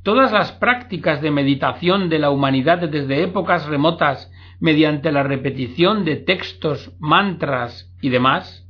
todas 0.02 0.32
las 0.32 0.54
prácticas 0.54 1.22
de 1.22 1.30
meditación 1.30 2.08
de 2.08 2.20
la 2.20 2.30
humanidad 2.30 2.88
desde 2.88 3.22
épocas 3.22 3.66
remotas 3.66 4.32
mediante 4.62 5.12
la 5.12 5.24
repetición 5.24 6.06
de 6.06 6.18
textos, 6.18 6.96
mantras 7.00 7.94
y 8.00 8.10
demás, 8.10 8.70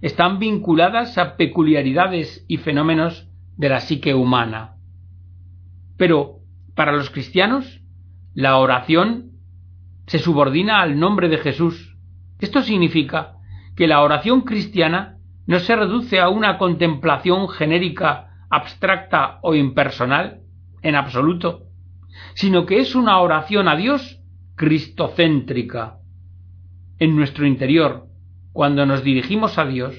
están 0.00 0.38
vinculadas 0.38 1.18
a 1.18 1.36
peculiaridades 1.36 2.44
y 2.48 2.56
fenómenos 2.56 3.28
de 3.56 3.68
la 3.68 3.80
psique 3.80 4.14
humana. 4.14 4.76
Pero 5.98 6.38
para 6.74 6.92
los 6.92 7.10
cristianos, 7.10 7.82
la 8.32 8.56
oración 8.56 9.32
se 10.06 10.18
subordina 10.18 10.80
al 10.80 10.98
nombre 10.98 11.28
de 11.28 11.36
Jesús. 11.38 11.96
Esto 12.40 12.62
significa 12.62 13.34
que 13.76 13.86
la 13.86 14.00
oración 14.00 14.40
cristiana 14.42 15.18
no 15.46 15.58
se 15.58 15.76
reduce 15.76 16.20
a 16.20 16.30
una 16.30 16.56
contemplación 16.56 17.48
genérica, 17.48 18.30
abstracta 18.48 19.40
o 19.42 19.54
impersonal, 19.54 20.40
en 20.80 20.94
absoluto, 20.94 21.64
sino 22.34 22.64
que 22.64 22.78
es 22.78 22.94
una 22.94 23.20
oración 23.20 23.68
a 23.68 23.76
Dios 23.76 24.17
cristocéntrica. 24.58 26.00
En 26.98 27.14
nuestro 27.14 27.46
interior, 27.46 28.08
cuando 28.52 28.84
nos 28.86 29.04
dirigimos 29.04 29.56
a 29.56 29.64
Dios, 29.64 29.94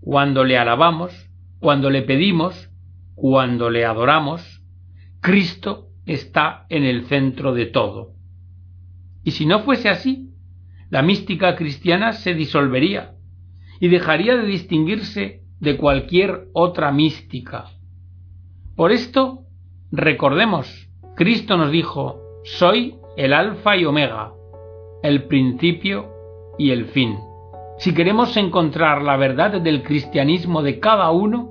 cuando 0.00 0.42
le 0.42 0.56
alabamos, 0.56 1.12
cuando 1.60 1.90
le 1.90 2.00
pedimos, 2.00 2.70
cuando 3.14 3.68
le 3.68 3.84
adoramos, 3.84 4.62
Cristo 5.20 5.90
está 6.06 6.64
en 6.70 6.84
el 6.84 7.04
centro 7.04 7.52
de 7.52 7.66
todo. 7.66 8.14
Y 9.22 9.32
si 9.32 9.44
no 9.44 9.60
fuese 9.60 9.90
así, 9.90 10.30
la 10.88 11.02
mística 11.02 11.54
cristiana 11.54 12.14
se 12.14 12.32
disolvería 12.32 13.16
y 13.80 13.88
dejaría 13.88 14.34
de 14.34 14.46
distinguirse 14.46 15.42
de 15.60 15.76
cualquier 15.76 16.48
otra 16.54 16.90
mística. 16.90 17.66
Por 18.76 18.92
esto, 18.92 19.40
recordemos, 19.92 20.88
Cristo 21.16 21.58
nos 21.58 21.70
dijo, 21.70 22.22
soy 22.44 22.94
el 23.16 23.32
alfa 23.32 23.76
y 23.76 23.84
omega, 23.84 24.32
el 25.02 25.24
principio 25.24 26.06
y 26.58 26.70
el 26.70 26.86
fin. 26.86 27.18
Si 27.78 27.94
queremos 27.94 28.36
encontrar 28.36 29.02
la 29.02 29.16
verdad 29.16 29.60
del 29.60 29.82
cristianismo 29.82 30.62
de 30.62 30.80
cada 30.80 31.10
uno, 31.10 31.50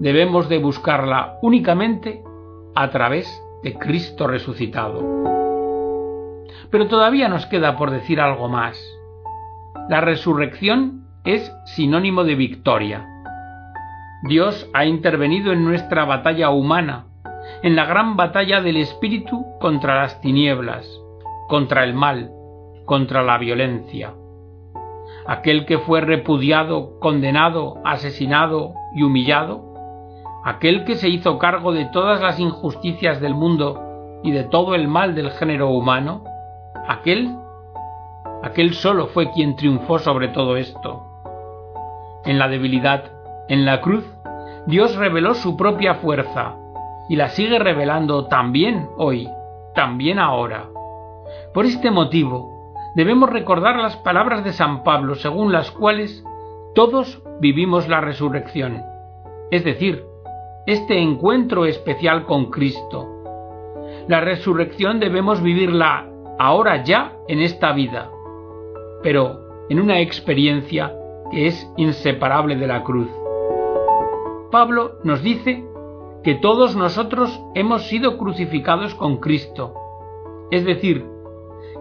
debemos 0.00 0.48
de 0.48 0.58
buscarla 0.58 1.38
únicamente 1.42 2.22
a 2.74 2.90
través 2.90 3.42
de 3.62 3.74
Cristo 3.78 4.26
resucitado. 4.26 5.00
Pero 6.70 6.88
todavía 6.88 7.28
nos 7.28 7.46
queda 7.46 7.76
por 7.76 7.90
decir 7.90 8.20
algo 8.20 8.48
más. 8.48 8.78
La 9.88 10.00
resurrección 10.00 11.06
es 11.24 11.52
sinónimo 11.64 12.24
de 12.24 12.34
victoria. 12.34 13.06
Dios 14.28 14.68
ha 14.74 14.84
intervenido 14.84 15.52
en 15.52 15.64
nuestra 15.64 16.04
batalla 16.04 16.50
humana, 16.50 17.06
en 17.62 17.76
la 17.76 17.86
gran 17.86 18.16
batalla 18.16 18.60
del 18.60 18.76
espíritu 18.76 19.44
contra 19.60 19.96
las 19.96 20.20
tinieblas, 20.20 20.86
contra 21.48 21.84
el 21.84 21.94
mal, 21.94 22.30
contra 22.84 23.22
la 23.22 23.38
violencia. 23.38 24.14
Aquel 25.26 25.66
que 25.66 25.78
fue 25.78 26.00
repudiado, 26.00 26.98
condenado, 27.00 27.78
asesinado 27.84 28.74
y 28.94 29.02
humillado, 29.02 29.74
aquel 30.44 30.84
que 30.84 30.94
se 30.94 31.08
hizo 31.08 31.38
cargo 31.38 31.72
de 31.72 31.86
todas 31.86 32.20
las 32.20 32.38
injusticias 32.38 33.20
del 33.20 33.34
mundo 33.34 34.20
y 34.22 34.30
de 34.30 34.44
todo 34.44 34.74
el 34.74 34.86
mal 34.86 35.14
del 35.14 35.30
género 35.30 35.70
humano, 35.70 36.24
aquel, 36.86 37.34
aquel 38.42 38.74
solo 38.74 39.08
fue 39.08 39.32
quien 39.32 39.56
triunfó 39.56 39.98
sobre 39.98 40.28
todo 40.28 40.56
esto. 40.56 41.02
En 42.24 42.38
la 42.38 42.48
debilidad 42.48 43.04
en 43.48 43.64
la 43.64 43.80
cruz, 43.80 44.04
Dios 44.66 44.96
reveló 44.96 45.34
su 45.34 45.56
propia 45.56 45.94
fuerza 45.94 46.56
y 47.08 47.16
la 47.16 47.28
sigue 47.28 47.58
revelando 47.58 48.26
también 48.26 48.88
hoy, 48.96 49.28
también 49.74 50.18
ahora. 50.18 50.68
Por 51.54 51.66
este 51.66 51.90
motivo, 51.90 52.72
debemos 52.94 53.30
recordar 53.30 53.76
las 53.76 53.96
palabras 53.98 54.44
de 54.44 54.52
San 54.52 54.82
Pablo 54.82 55.14
según 55.14 55.52
las 55.52 55.70
cuales 55.70 56.24
todos 56.74 57.22
vivimos 57.40 57.88
la 57.88 58.00
resurrección, 58.00 58.82
es 59.50 59.64
decir, 59.64 60.04
este 60.66 60.98
encuentro 60.98 61.64
especial 61.64 62.24
con 62.26 62.50
Cristo. 62.50 63.08
La 64.08 64.20
resurrección 64.20 65.00
debemos 65.00 65.42
vivirla 65.42 66.06
ahora 66.38 66.82
ya 66.84 67.12
en 67.28 67.40
esta 67.40 67.72
vida, 67.72 68.10
pero 69.02 69.40
en 69.68 69.80
una 69.80 70.00
experiencia 70.00 70.92
que 71.30 71.46
es 71.46 71.72
inseparable 71.76 72.56
de 72.56 72.66
la 72.66 72.82
cruz. 72.82 73.08
Pablo 74.50 74.98
nos 75.02 75.22
dice 75.22 75.64
que 76.26 76.34
todos 76.34 76.74
nosotros 76.74 77.40
hemos 77.54 77.86
sido 77.86 78.18
crucificados 78.18 78.96
con 78.96 79.18
Cristo, 79.18 79.74
es 80.50 80.64
decir, 80.64 81.06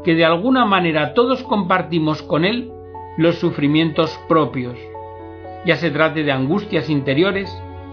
que 0.03 0.13
de 0.13 0.23
alguna 0.23 0.65
manera 0.65 1.15
todos 1.15 1.41
compartimos 1.41 2.21
con 2.21 2.45
Él 2.45 2.71
los 3.17 3.39
sufrimientos 3.39 4.15
propios, 4.27 4.77
ya 5.65 5.77
se 5.77 5.89
trate 5.89 6.23
de 6.23 6.31
angustias 6.31 6.91
interiores, 6.91 7.51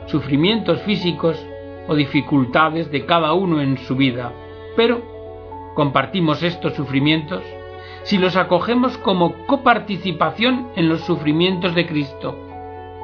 sufrimientos 0.09 0.83
físicos 0.83 1.42
o 1.88 1.94
dificultades 1.94 2.90
de 2.90 3.07
cada 3.07 3.33
uno 3.33 3.62
en 3.62 3.79
su 3.79 3.96
vida, 3.96 4.35
pero 4.76 5.00
compartimos 5.74 6.42
estos 6.42 6.74
sufrimientos 6.74 7.42
si 8.03 8.18
los 8.18 8.37
acogemos 8.37 8.98
como 8.98 9.46
coparticipación 9.46 10.68
en 10.76 10.90
los 10.90 11.00
sufrimientos 11.00 11.74
de 11.74 11.87
Cristo, 11.87 12.37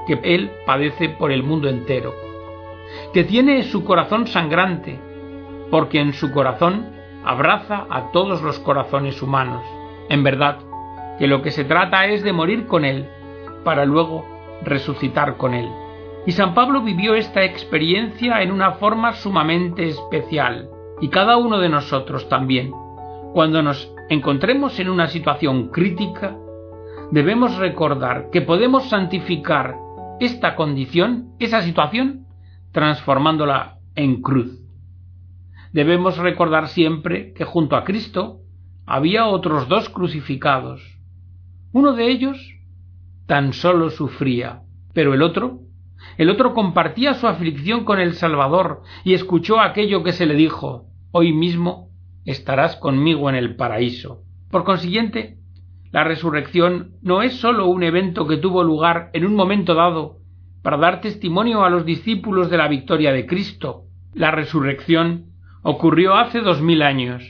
que 0.07 0.21
Él 0.23 0.51
padece 0.67 1.09
por 1.09 1.33
el 1.33 1.43
mundo 1.43 1.71
entero, 1.71 2.28
que 3.13 3.25
tiene 3.25 3.63
su 3.65 3.85
corazón 3.85 4.27
sangrante, 4.27 4.99
porque 5.71 6.01
en 6.01 6.13
su 6.13 6.33
corazón 6.33 6.87
abraza 7.25 7.87
a 7.91 8.11
todos 8.13 8.43
los 8.43 8.59
corazones 8.59 9.23
humanos. 9.23 9.65
En 10.09 10.23
verdad, 10.23 10.59
que 11.19 11.27
lo 11.27 11.43
que 11.43 11.51
se 11.51 11.65
trata 11.65 12.07
es 12.07 12.23
de 12.23 12.33
morir 12.33 12.67
con 12.67 12.85
Él, 12.85 13.09
para 13.65 13.85
luego 13.85 14.25
resucitar 14.63 15.37
con 15.37 15.55
Él. 15.55 15.69
Y 16.27 16.33
San 16.33 16.55
Pablo 16.55 16.83
vivió 16.83 17.15
esta 17.15 17.45
experiencia 17.45 18.43
en 18.43 18.53
una 18.53 18.73
forma 18.73 19.13
sumamente 19.15 19.89
especial, 19.89 20.69
y 21.01 21.09
cada 21.09 21.37
uno 21.37 21.59
de 21.59 21.69
nosotros 21.69 22.29
también. 22.29 22.73
Cuando 23.33 23.63
nos 23.63 23.93
encontremos 24.09 24.79
en 24.81 24.89
una 24.89 25.09
situación 25.09 25.69
crítica, 25.69 26.37
debemos 27.11 27.57
recordar 27.57 28.31
que 28.31 28.43
podemos 28.43 28.89
santificar 28.89 29.77
esta 30.21 30.55
condición, 30.55 31.35
esa 31.39 31.63
situación, 31.63 32.27
transformándola 32.79 33.81
en 33.97 34.23
cruz. 34.23 34.57
Debemos 35.73 36.17
recordar 36.17 36.69
siempre 36.69 37.33
que 37.33 37.45
junto 37.45 37.75
a 37.75 37.83
Cristo 37.83 38.39
había 38.87 39.27
otros 39.27 39.69
dos 39.69 39.89
crucificados. 39.89 40.81
Uno 41.73 41.95
de 41.95 42.09
ellos 42.09 42.39
tan 43.27 43.53
solo 43.53 43.91
sufría, 43.91 44.63
pero 44.93 45.13
el 45.13 45.23
otro, 45.23 45.59
el 46.19 46.31
otro 46.31 46.55
compartía 46.55 47.15
su 47.15 47.27
aflicción 47.27 47.83
con 47.83 47.99
el 47.99 48.15
Salvador 48.15 48.83
y 49.03 49.15
escuchó 49.15 49.59
aquello 49.59 50.05
que 50.05 50.13
se 50.13 50.27
le 50.27 50.35
dijo, 50.35 50.87
hoy 51.11 51.33
mismo 51.33 51.91
estarás 52.27 52.77
conmigo 52.77 53.29
en 53.29 53.35
el 53.35 53.57
paraíso. 53.57 54.23
Por 54.53 54.63
consiguiente, 54.63 55.39
la 55.91 56.05
resurrección 56.05 56.93
no 57.03 57.23
es 57.23 57.41
sólo 57.41 57.67
un 57.67 57.83
evento 57.83 58.29
que 58.29 58.37
tuvo 58.37 58.63
lugar 58.63 59.11
en 59.15 59.27
un 59.27 59.35
momento 59.35 59.75
dado 59.75 60.18
para 60.69 60.77
dar 60.77 61.01
testimonio 61.01 61.65
a 61.65 61.71
los 61.71 61.87
discípulos 61.87 62.51
de 62.51 62.59
la 62.59 62.69
victoria 62.69 63.11
de 63.11 63.25
Cristo. 63.25 63.85
La 64.13 64.33
resurrección 64.33 65.29
ocurrió 65.63 66.15
hace 66.17 66.43
dos 66.43 66.61
mil 66.61 66.83
años, 66.83 67.25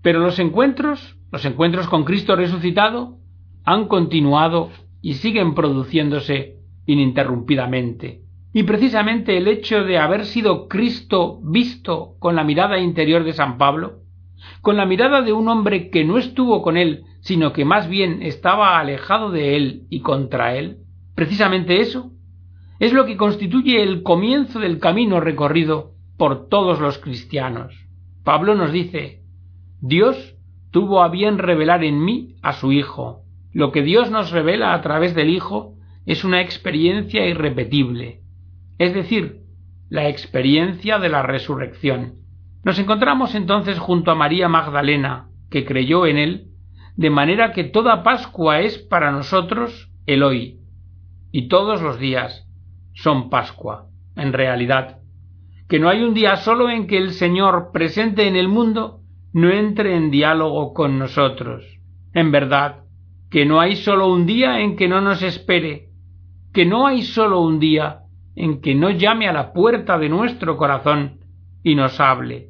pero 0.00 0.18
los 0.20 0.38
encuentros, 0.38 1.18
los 1.30 1.44
encuentros 1.44 1.88
con 1.88 2.04
Cristo 2.04 2.36
resucitado, 2.36 3.18
han 3.66 3.86
continuado 3.86 4.70
y 5.02 5.12
siguen 5.12 5.54
produciéndose 5.54 6.56
ininterrumpidamente. 6.86 8.22
Y 8.54 8.62
precisamente 8.62 9.36
el 9.36 9.48
hecho 9.48 9.84
de 9.84 9.98
haber 9.98 10.24
sido 10.24 10.66
Cristo 10.66 11.38
visto 11.42 12.14
con 12.18 12.34
la 12.34 12.44
mirada 12.44 12.78
interior 12.78 13.24
de 13.24 13.34
San 13.34 13.58
Pablo, 13.58 13.98
con 14.62 14.78
la 14.78 14.86
mirada 14.86 15.20
de 15.20 15.34
un 15.34 15.48
hombre 15.48 15.90
que 15.90 16.02
no 16.02 16.16
estuvo 16.16 16.62
con 16.62 16.78
él, 16.78 17.04
sino 17.20 17.52
que 17.52 17.66
más 17.66 17.90
bien 17.90 18.22
estaba 18.22 18.78
alejado 18.78 19.30
de 19.30 19.58
él 19.58 19.82
y 19.90 20.00
contra 20.00 20.56
él, 20.56 20.78
precisamente 21.14 21.82
eso 21.82 22.12
es 22.80 22.94
lo 22.94 23.04
que 23.04 23.18
constituye 23.18 23.82
el 23.82 24.02
comienzo 24.02 24.58
del 24.58 24.78
camino 24.78 25.20
recorrido 25.20 25.92
por 26.16 26.48
todos 26.48 26.80
los 26.80 26.98
cristianos. 26.98 27.86
Pablo 28.24 28.54
nos 28.54 28.72
dice, 28.72 29.22
Dios 29.82 30.34
tuvo 30.70 31.02
a 31.02 31.08
bien 31.08 31.36
revelar 31.36 31.84
en 31.84 32.02
mí 32.02 32.36
a 32.42 32.54
su 32.54 32.72
Hijo. 32.72 33.22
Lo 33.52 33.70
que 33.70 33.82
Dios 33.82 34.10
nos 34.10 34.30
revela 34.30 34.72
a 34.72 34.80
través 34.80 35.14
del 35.14 35.28
Hijo 35.28 35.74
es 36.06 36.24
una 36.24 36.40
experiencia 36.40 37.26
irrepetible, 37.26 38.22
es 38.78 38.94
decir, 38.94 39.42
la 39.90 40.08
experiencia 40.08 40.98
de 40.98 41.10
la 41.10 41.22
resurrección. 41.22 42.14
Nos 42.64 42.78
encontramos 42.78 43.34
entonces 43.34 43.78
junto 43.78 44.10
a 44.10 44.14
María 44.14 44.48
Magdalena, 44.48 45.28
que 45.50 45.66
creyó 45.66 46.06
en 46.06 46.16
él, 46.16 46.46
de 46.96 47.10
manera 47.10 47.52
que 47.52 47.64
toda 47.64 48.02
Pascua 48.02 48.60
es 48.60 48.78
para 48.78 49.10
nosotros 49.10 49.90
el 50.06 50.22
hoy, 50.22 50.60
y 51.30 51.48
todos 51.48 51.82
los 51.82 51.98
días 51.98 52.49
son 53.02 53.30
Pascua, 53.30 53.86
en 54.16 54.32
realidad, 54.32 54.98
que 55.68 55.78
no 55.78 55.88
hay 55.88 56.02
un 56.02 56.12
día 56.12 56.36
solo 56.36 56.68
en 56.68 56.86
que 56.86 56.98
el 56.98 57.12
Señor 57.12 57.70
presente 57.72 58.26
en 58.26 58.36
el 58.36 58.48
mundo 58.48 59.00
no 59.32 59.50
entre 59.50 59.96
en 59.96 60.10
diálogo 60.10 60.74
con 60.74 60.98
nosotros. 60.98 61.64
En 62.12 62.30
verdad, 62.32 62.84
que 63.30 63.46
no 63.46 63.60
hay 63.60 63.76
solo 63.76 64.12
un 64.12 64.26
día 64.26 64.60
en 64.60 64.76
que 64.76 64.88
no 64.88 65.00
nos 65.00 65.22
espere, 65.22 65.90
que 66.52 66.66
no 66.66 66.86
hay 66.86 67.02
solo 67.02 67.40
un 67.40 67.60
día 67.60 68.00
en 68.34 68.60
que 68.60 68.74
no 68.74 68.90
llame 68.90 69.28
a 69.28 69.32
la 69.32 69.52
puerta 69.52 69.98
de 69.98 70.08
nuestro 70.08 70.56
corazón 70.56 71.20
y 71.62 71.76
nos 71.76 72.00
hable, 72.00 72.48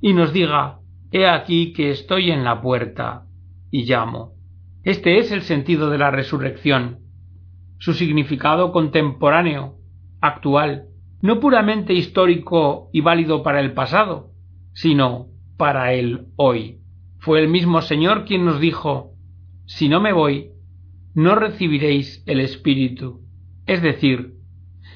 y 0.00 0.12
nos 0.12 0.32
diga 0.32 0.78
He 1.10 1.26
aquí 1.26 1.72
que 1.72 1.90
estoy 1.90 2.30
en 2.30 2.44
la 2.44 2.60
puerta 2.60 3.24
y 3.70 3.84
llamo. 3.84 4.34
Este 4.84 5.18
es 5.18 5.32
el 5.32 5.40
sentido 5.42 5.88
de 5.88 5.98
la 5.98 6.10
resurrección, 6.10 6.98
su 7.78 7.94
significado 7.94 8.72
contemporáneo, 8.72 9.77
actual, 10.20 10.86
no 11.20 11.40
puramente 11.40 11.94
histórico 11.94 12.90
y 12.92 13.00
válido 13.00 13.42
para 13.42 13.60
el 13.60 13.72
pasado, 13.72 14.30
sino 14.72 15.28
para 15.56 15.92
el 15.92 16.26
hoy. 16.36 16.78
Fue 17.18 17.40
el 17.40 17.48
mismo 17.48 17.82
Señor 17.82 18.24
quien 18.24 18.44
nos 18.44 18.60
dijo 18.60 19.12
Si 19.66 19.88
no 19.88 20.00
me 20.00 20.12
voy, 20.12 20.50
no 21.14 21.34
recibiréis 21.34 22.22
el 22.26 22.40
Espíritu. 22.40 23.20
Es 23.66 23.82
decir, 23.82 24.34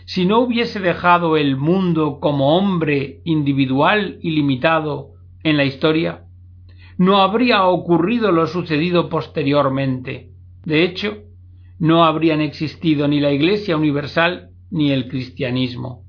si 0.04 0.24
no 0.24 0.40
hubiese 0.40 0.80
dejado 0.80 1.36
el 1.36 1.56
mundo 1.56 2.18
como 2.20 2.56
hombre 2.56 3.20
individual 3.24 4.18
y 4.22 4.30
limitado 4.30 5.14
en 5.42 5.56
la 5.56 5.64
historia, 5.64 6.24
no 6.96 7.18
habría 7.18 7.64
ocurrido 7.64 8.30
lo 8.30 8.46
sucedido 8.46 9.08
posteriormente. 9.08 10.30
De 10.64 10.84
hecho, 10.84 11.24
no 11.78 12.04
habrían 12.04 12.40
existido 12.40 13.08
ni 13.08 13.18
la 13.18 13.32
Iglesia 13.32 13.76
universal 13.76 14.51
ni 14.72 14.90
el 14.90 15.08
cristianismo. 15.08 16.04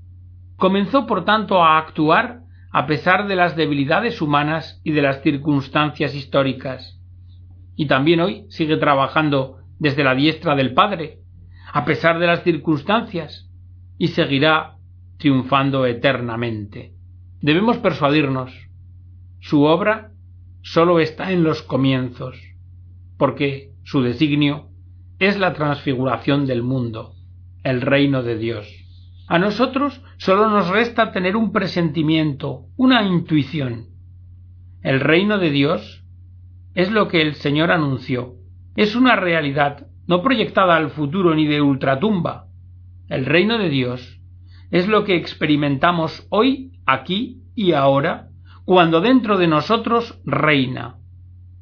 Comenzó, 0.56 1.06
por 1.06 1.26
tanto, 1.26 1.62
a 1.62 1.78
actuar 1.78 2.39
a 2.71 2.88
pesar 2.88 3.28
de 3.28 3.36
las 3.36 3.56
debilidades 3.56 4.21
humanas 4.21 4.82
y 4.84 4.93
de 4.93 5.04
las 5.04 5.21
circunstancias 5.21 6.15
históricas. 6.15 6.99
Y 7.76 7.86
también 7.88 8.21
hoy 8.21 8.45
sigue 8.49 8.78
trabajando 8.78 9.58
desde 9.78 10.04
la 10.04 10.15
diestra 10.15 10.56
del 10.56 10.73
Padre, 10.73 11.19
a 11.71 11.86
pesar 11.86 12.17
de 12.19 12.28
las 12.28 12.43
circunstancias, 12.43 13.52
y 13.97 14.08
seguirá 14.08 14.78
triunfando 15.17 15.86
eternamente. 15.86 16.93
Debemos 17.41 17.78
persuadirnos, 17.78 18.52
su 19.39 19.63
obra 19.63 20.12
sólo 20.62 20.99
está 20.99 21.32
en 21.32 21.43
los 21.43 21.62
comienzos, 21.62 22.38
porque 23.17 23.71
su 23.84 24.02
designio 24.02 24.69
es 25.19 25.38
la 25.38 25.54
transfiguración 25.54 26.47
del 26.47 26.63
mundo, 26.63 27.13
el 27.63 27.82
reino 27.82 28.23
de 28.23 28.38
Dios. 28.38 28.67
A 29.28 29.39
nosotros 29.39 30.02
sólo 30.17 30.49
nos 30.49 30.69
resta 30.69 31.12
tener 31.12 31.36
un 31.36 31.52
presentimiento, 31.52 32.65
una 32.76 33.04
intuición. 33.04 33.88
El 34.82 34.99
reino 34.99 35.38
de 35.38 35.49
Dios 35.49 36.04
es 36.76 36.91
lo 36.91 37.08
que 37.08 37.21
el 37.21 37.36
Señor 37.36 37.71
anunció, 37.71 38.36
es 38.76 38.95
una 38.95 39.15
realidad 39.15 39.88
no 40.08 40.21
proyectada 40.21 40.76
al 40.76 40.89
futuro 40.89 41.36
ni 41.36 41.47
de 41.47 41.62
ultratumba. 41.62 42.47
El 43.08 43.26
reino 43.26 43.58
de 43.58 43.69
Dios 43.69 44.19
es 44.71 44.88
lo 44.88 45.06
que 45.06 45.15
experimentamos 45.15 46.28
hoy, 46.30 46.71
aquí 46.86 47.43
y 47.56 47.73
ahora, 47.73 48.30
cuando 48.65 49.02
dentro 49.02 49.38
de 49.38 49.47
nosotros 49.47 50.19
reina, 50.26 50.97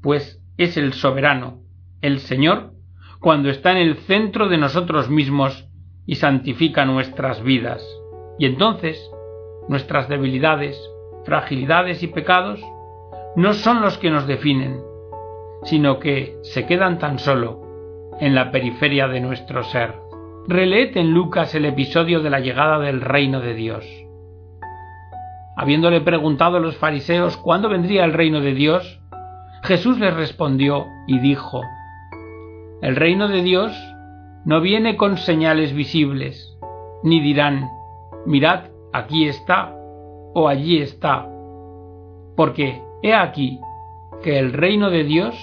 pues 0.01 0.41
es 0.57 0.77
el 0.77 0.93
soberano, 0.93 1.61
el 2.01 2.19
Señor, 2.19 2.73
cuando 3.19 3.49
está 3.49 3.71
en 3.71 3.77
el 3.77 3.97
centro 3.97 4.49
de 4.49 4.57
nosotros 4.57 5.09
mismos 5.09 5.67
y 6.05 6.15
santifica 6.15 6.85
nuestras 6.85 7.43
vidas. 7.43 7.83
Y 8.37 8.45
entonces 8.45 9.11
nuestras 9.67 10.09
debilidades, 10.09 10.77
fragilidades 11.25 12.03
y 12.03 12.07
pecados 12.07 12.59
no 13.35 13.53
son 13.53 13.81
los 13.81 13.97
que 13.97 14.09
nos 14.09 14.27
definen, 14.27 14.81
sino 15.63 15.99
que 15.99 16.37
se 16.43 16.65
quedan 16.65 16.99
tan 16.99 17.19
solo 17.19 18.11
en 18.19 18.35
la 18.35 18.51
periferia 18.51 19.07
de 19.07 19.21
nuestro 19.21 19.63
ser. 19.63 19.95
Releed 20.47 20.97
en 20.97 21.13
Lucas 21.13 21.53
el 21.55 21.65
episodio 21.65 22.21
de 22.21 22.29
la 22.29 22.39
llegada 22.39 22.79
del 22.79 23.01
reino 23.01 23.39
de 23.41 23.53
Dios. 23.53 23.85
Habiéndole 25.55 26.01
preguntado 26.01 26.57
a 26.57 26.59
los 26.59 26.77
fariseos 26.77 27.37
cuándo 27.37 27.69
vendría 27.69 28.03
el 28.03 28.13
reino 28.13 28.41
de 28.41 28.53
Dios, 28.53 28.99
Jesús 29.63 29.99
les 29.99 30.13
respondió 30.13 30.87
y 31.07 31.19
dijo, 31.19 31.61
El 32.81 32.95
reino 32.95 33.27
de 33.27 33.43
Dios 33.43 33.71
no 34.45 34.61
viene 34.61 34.97
con 34.97 35.17
señales 35.17 35.73
visibles, 35.73 36.57
ni 37.03 37.19
dirán, 37.19 37.69
mirad, 38.25 38.65
aquí 38.93 39.27
está 39.27 39.75
o 40.33 40.47
allí 40.47 40.81
está, 40.81 41.27
porque 42.35 42.81
he 43.03 43.13
aquí 43.13 43.59
que 44.23 44.39
el 44.39 44.53
reino 44.53 44.89
de 44.89 45.03
Dios 45.03 45.35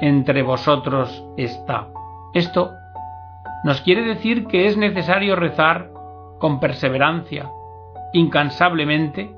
entre 0.00 0.42
vosotros 0.42 1.24
está. 1.36 1.88
Esto 2.32 2.70
nos 3.64 3.80
quiere 3.80 4.02
decir 4.02 4.46
que 4.46 4.66
es 4.66 4.76
necesario 4.76 5.36
rezar 5.36 5.90
con 6.38 6.60
perseverancia, 6.60 7.50
incansablemente, 8.12 9.34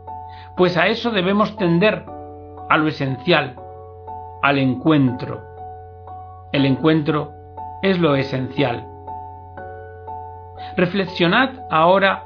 pues 0.56 0.76
a 0.76 0.88
eso 0.88 1.10
debemos 1.10 1.56
tender, 1.56 2.04
a 2.68 2.76
lo 2.76 2.88
esencial, 2.88 3.56
al 4.42 4.58
encuentro. 4.58 5.42
El 6.52 6.64
encuentro 6.66 7.35
es 7.82 7.98
lo 7.98 8.16
esencial. 8.16 8.86
Reflexionad 10.76 11.50
ahora 11.70 12.24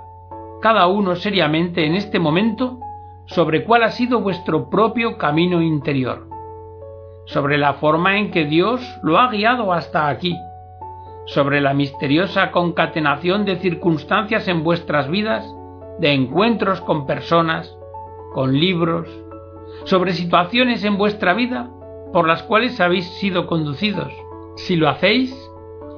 cada 0.60 0.86
uno 0.86 1.16
seriamente 1.16 1.86
en 1.86 1.94
este 1.94 2.18
momento 2.18 2.78
sobre 3.26 3.64
cuál 3.64 3.84
ha 3.84 3.90
sido 3.90 4.20
vuestro 4.20 4.68
propio 4.68 5.16
camino 5.16 5.62
interior, 5.62 6.28
sobre 7.26 7.58
la 7.58 7.74
forma 7.74 8.18
en 8.18 8.30
que 8.30 8.44
Dios 8.44 8.80
lo 9.02 9.18
ha 9.18 9.30
guiado 9.30 9.72
hasta 9.72 10.08
aquí, 10.08 10.36
sobre 11.26 11.60
la 11.60 11.74
misteriosa 11.74 12.50
concatenación 12.50 13.44
de 13.44 13.56
circunstancias 13.56 14.48
en 14.48 14.64
vuestras 14.64 15.08
vidas, 15.08 15.46
de 16.00 16.12
encuentros 16.12 16.80
con 16.80 17.06
personas, 17.06 17.76
con 18.34 18.58
libros, 18.58 19.08
sobre 19.84 20.12
situaciones 20.12 20.84
en 20.84 20.98
vuestra 20.98 21.34
vida 21.34 21.70
por 22.12 22.26
las 22.26 22.42
cuales 22.42 22.80
habéis 22.80 23.06
sido 23.20 23.46
conducidos. 23.46 24.12
Si 24.66 24.76
lo 24.76 24.88
hacéis, 24.88 25.34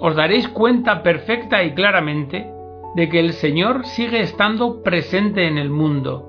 os 0.00 0.14
daréis 0.14 0.48
cuenta 0.48 1.02
perfecta 1.02 1.62
y 1.64 1.74
claramente 1.74 2.46
de 2.94 3.08
que 3.08 3.18
el 3.18 3.32
Señor 3.32 3.84
sigue 3.86 4.20
estando 4.20 4.82
presente 4.82 5.46
en 5.46 5.58
el 5.58 5.68
mundo, 5.68 6.28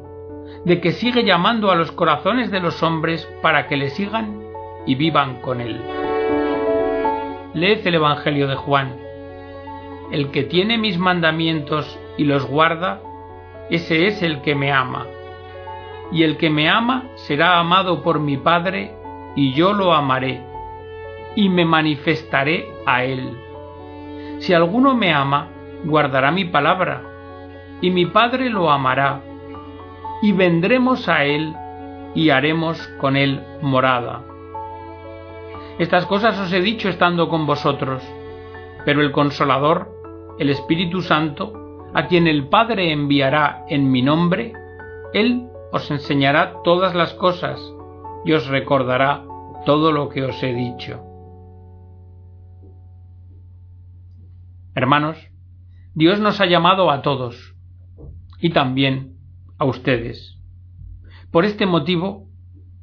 de 0.65 0.81
que 0.81 0.93
sigue 0.93 1.23
llamando 1.23 1.69
a 1.69 1.75
los 1.75 1.91
corazones 1.91 2.49
de 2.49 2.59
los 2.59 2.81
hombres 2.81 3.25
para 3.41 3.67
que 3.67 3.77
le 3.77 3.89
sigan 3.89 4.41
y 4.85 4.95
vivan 4.95 5.41
con 5.41 5.61
Él. 5.61 5.79
Leed 7.53 7.85
el 7.85 7.95
Evangelio 7.95 8.47
de 8.47 8.55
Juan. 8.55 8.95
El 10.11 10.31
que 10.31 10.43
tiene 10.43 10.77
mis 10.77 10.97
mandamientos 10.97 11.99
y 12.17 12.23
los 12.23 12.45
guarda, 12.45 13.01
ese 13.69 14.07
es 14.07 14.23
el 14.23 14.41
que 14.41 14.55
me 14.55 14.71
ama. 14.71 15.05
Y 16.11 16.23
el 16.23 16.37
que 16.37 16.49
me 16.49 16.67
ama 16.67 17.05
será 17.15 17.59
amado 17.59 18.01
por 18.01 18.19
mi 18.19 18.37
Padre, 18.37 18.91
y 19.35 19.53
yo 19.53 19.73
lo 19.73 19.93
amaré, 19.93 20.52
y 21.35 21.49
me 21.49 21.65
manifestaré 21.65 22.67
a 22.85 23.03
él. 23.03 23.37
Si 24.39 24.53
alguno 24.53 24.95
me 24.95 25.13
ama, 25.13 25.49
guardará 25.83 26.31
mi 26.31 26.45
palabra, 26.45 27.01
y 27.81 27.91
mi 27.91 28.05
Padre 28.05 28.49
lo 28.49 28.69
amará, 28.69 29.21
y 30.21 30.31
vendremos 30.31 31.09
a 31.09 31.25
él 31.25 31.53
y 32.15 32.29
haremos 32.29 32.79
con 32.99 33.15
él 33.15 33.41
morada. 33.61 34.23
Estas 35.79 36.05
cosas 36.05 36.39
os 36.39 36.53
he 36.53 36.61
dicho 36.61 36.87
estando 36.87 37.29
con 37.29 37.45
vosotros, 37.45 38.03
pero 38.85 39.01
el 39.01 39.11
consolador, 39.11 39.89
el 40.39 40.49
Espíritu 40.49 41.01
Santo, 41.01 41.53
a 41.93 42.07
quien 42.07 42.27
el 42.27 42.47
Padre 42.47 42.91
enviará 42.91 43.65
en 43.69 43.91
mi 43.91 44.01
nombre, 44.01 44.53
Él 45.13 45.47
os 45.71 45.89
enseñará 45.91 46.61
todas 46.63 46.95
las 46.95 47.13
cosas 47.13 47.59
y 48.25 48.33
os 48.33 48.47
recordará 48.47 49.23
todo 49.65 49.91
lo 49.91 50.09
que 50.09 50.23
os 50.23 50.41
he 50.43 50.53
dicho. 50.53 51.12
Hermanos, 54.75 55.17
Dios 55.93 56.19
nos 56.19 56.41
ha 56.41 56.47
llamado 56.47 56.89
a 56.89 57.01
todos 57.03 57.55
y 58.39 58.49
también 58.49 59.17
a 59.59 59.65
ustedes. 59.65 60.39
Por 61.31 61.45
este 61.45 61.65
motivo, 61.65 62.27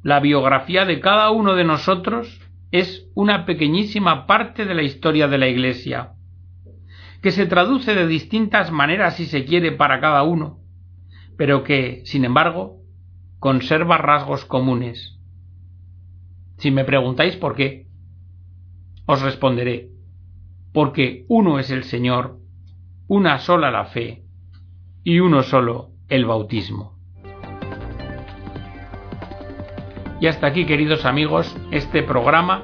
la 0.01 0.19
biografía 0.19 0.85
de 0.85 1.01
cada 1.01 1.29
uno 1.31 1.55
de 1.55 1.65
nosotros 1.65 2.39
es 2.71 3.09
una 3.13 3.45
pequeñísima 3.45 4.25
parte 4.25 4.65
de 4.65 4.73
la 4.73 4.83
historia 4.83 5.27
de 5.27 5.37
la 5.37 5.49
Iglesia, 5.49 6.13
que 7.21 7.31
se 7.31 7.45
traduce 7.45 7.93
de 7.93 8.07
distintas 8.07 8.71
maneras 8.71 9.17
si 9.17 9.25
se 9.25 9.43
quiere 9.43 9.73
para 9.73 9.99
cada 9.99 10.23
uno, 10.23 10.59
pero 11.37 11.63
que, 11.63 12.01
sin 12.05 12.23
embargo, 12.23 12.77
conserva 13.39 13.97
rasgos 13.97 14.45
comunes. 14.45 15.19
Si 16.57 16.71
me 16.71 16.85
preguntáis 16.85 17.35
por 17.35 17.55
qué, 17.55 17.87
os 19.05 19.21
responderé, 19.21 19.89
porque 20.73 21.25
uno 21.27 21.59
es 21.59 21.71
el 21.71 21.83
Señor, 21.83 22.37
una 23.07 23.39
sola 23.39 23.71
la 23.71 23.85
fe 23.85 24.23
y 25.03 25.19
uno 25.19 25.43
solo 25.43 25.89
el 26.07 26.25
bautismo. 26.25 26.97
Y 30.19 30.27
hasta 30.27 30.47
aquí, 30.47 30.65
queridos 30.65 31.05
amigos, 31.05 31.57
este 31.71 32.03
programa, 32.03 32.63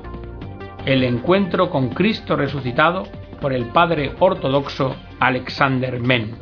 el 0.86 1.04
encuentro 1.04 1.70
con 1.70 1.90
Cristo 1.90 2.36
resucitado 2.36 3.04
por 3.42 3.52
el 3.52 3.66
Padre 3.66 4.14
ortodoxo 4.20 4.96
Alexander 5.20 6.00
Men. 6.00 6.36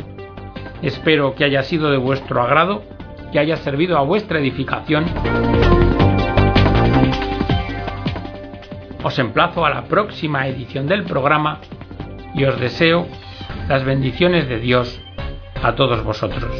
Espero 0.81 1.33
que 1.33 1.45
haya 1.45 1.63
sido 1.63 1.89
de 1.89 1.97
vuestro 1.97 2.41
agrado, 2.41 2.83
que 3.31 3.39
haya 3.39 3.55
servido 3.55 3.97
a 3.97 4.01
vuestra 4.01 4.39
edificación. 4.39 5.05
Os 9.05 9.19
emplazo 9.19 9.63
a 9.63 9.69
la 9.69 9.83
próxima 9.83 10.47
edición 10.47 10.87
del 10.87 11.03
programa 11.03 11.59
y 12.33 12.43
os 12.45 12.59
deseo 12.59 13.05
las 13.69 13.83
bendiciones 13.83 14.49
de 14.49 14.57
Dios 14.59 14.99
a 15.61 15.75
todos 15.75 16.03
vosotros. 16.03 16.51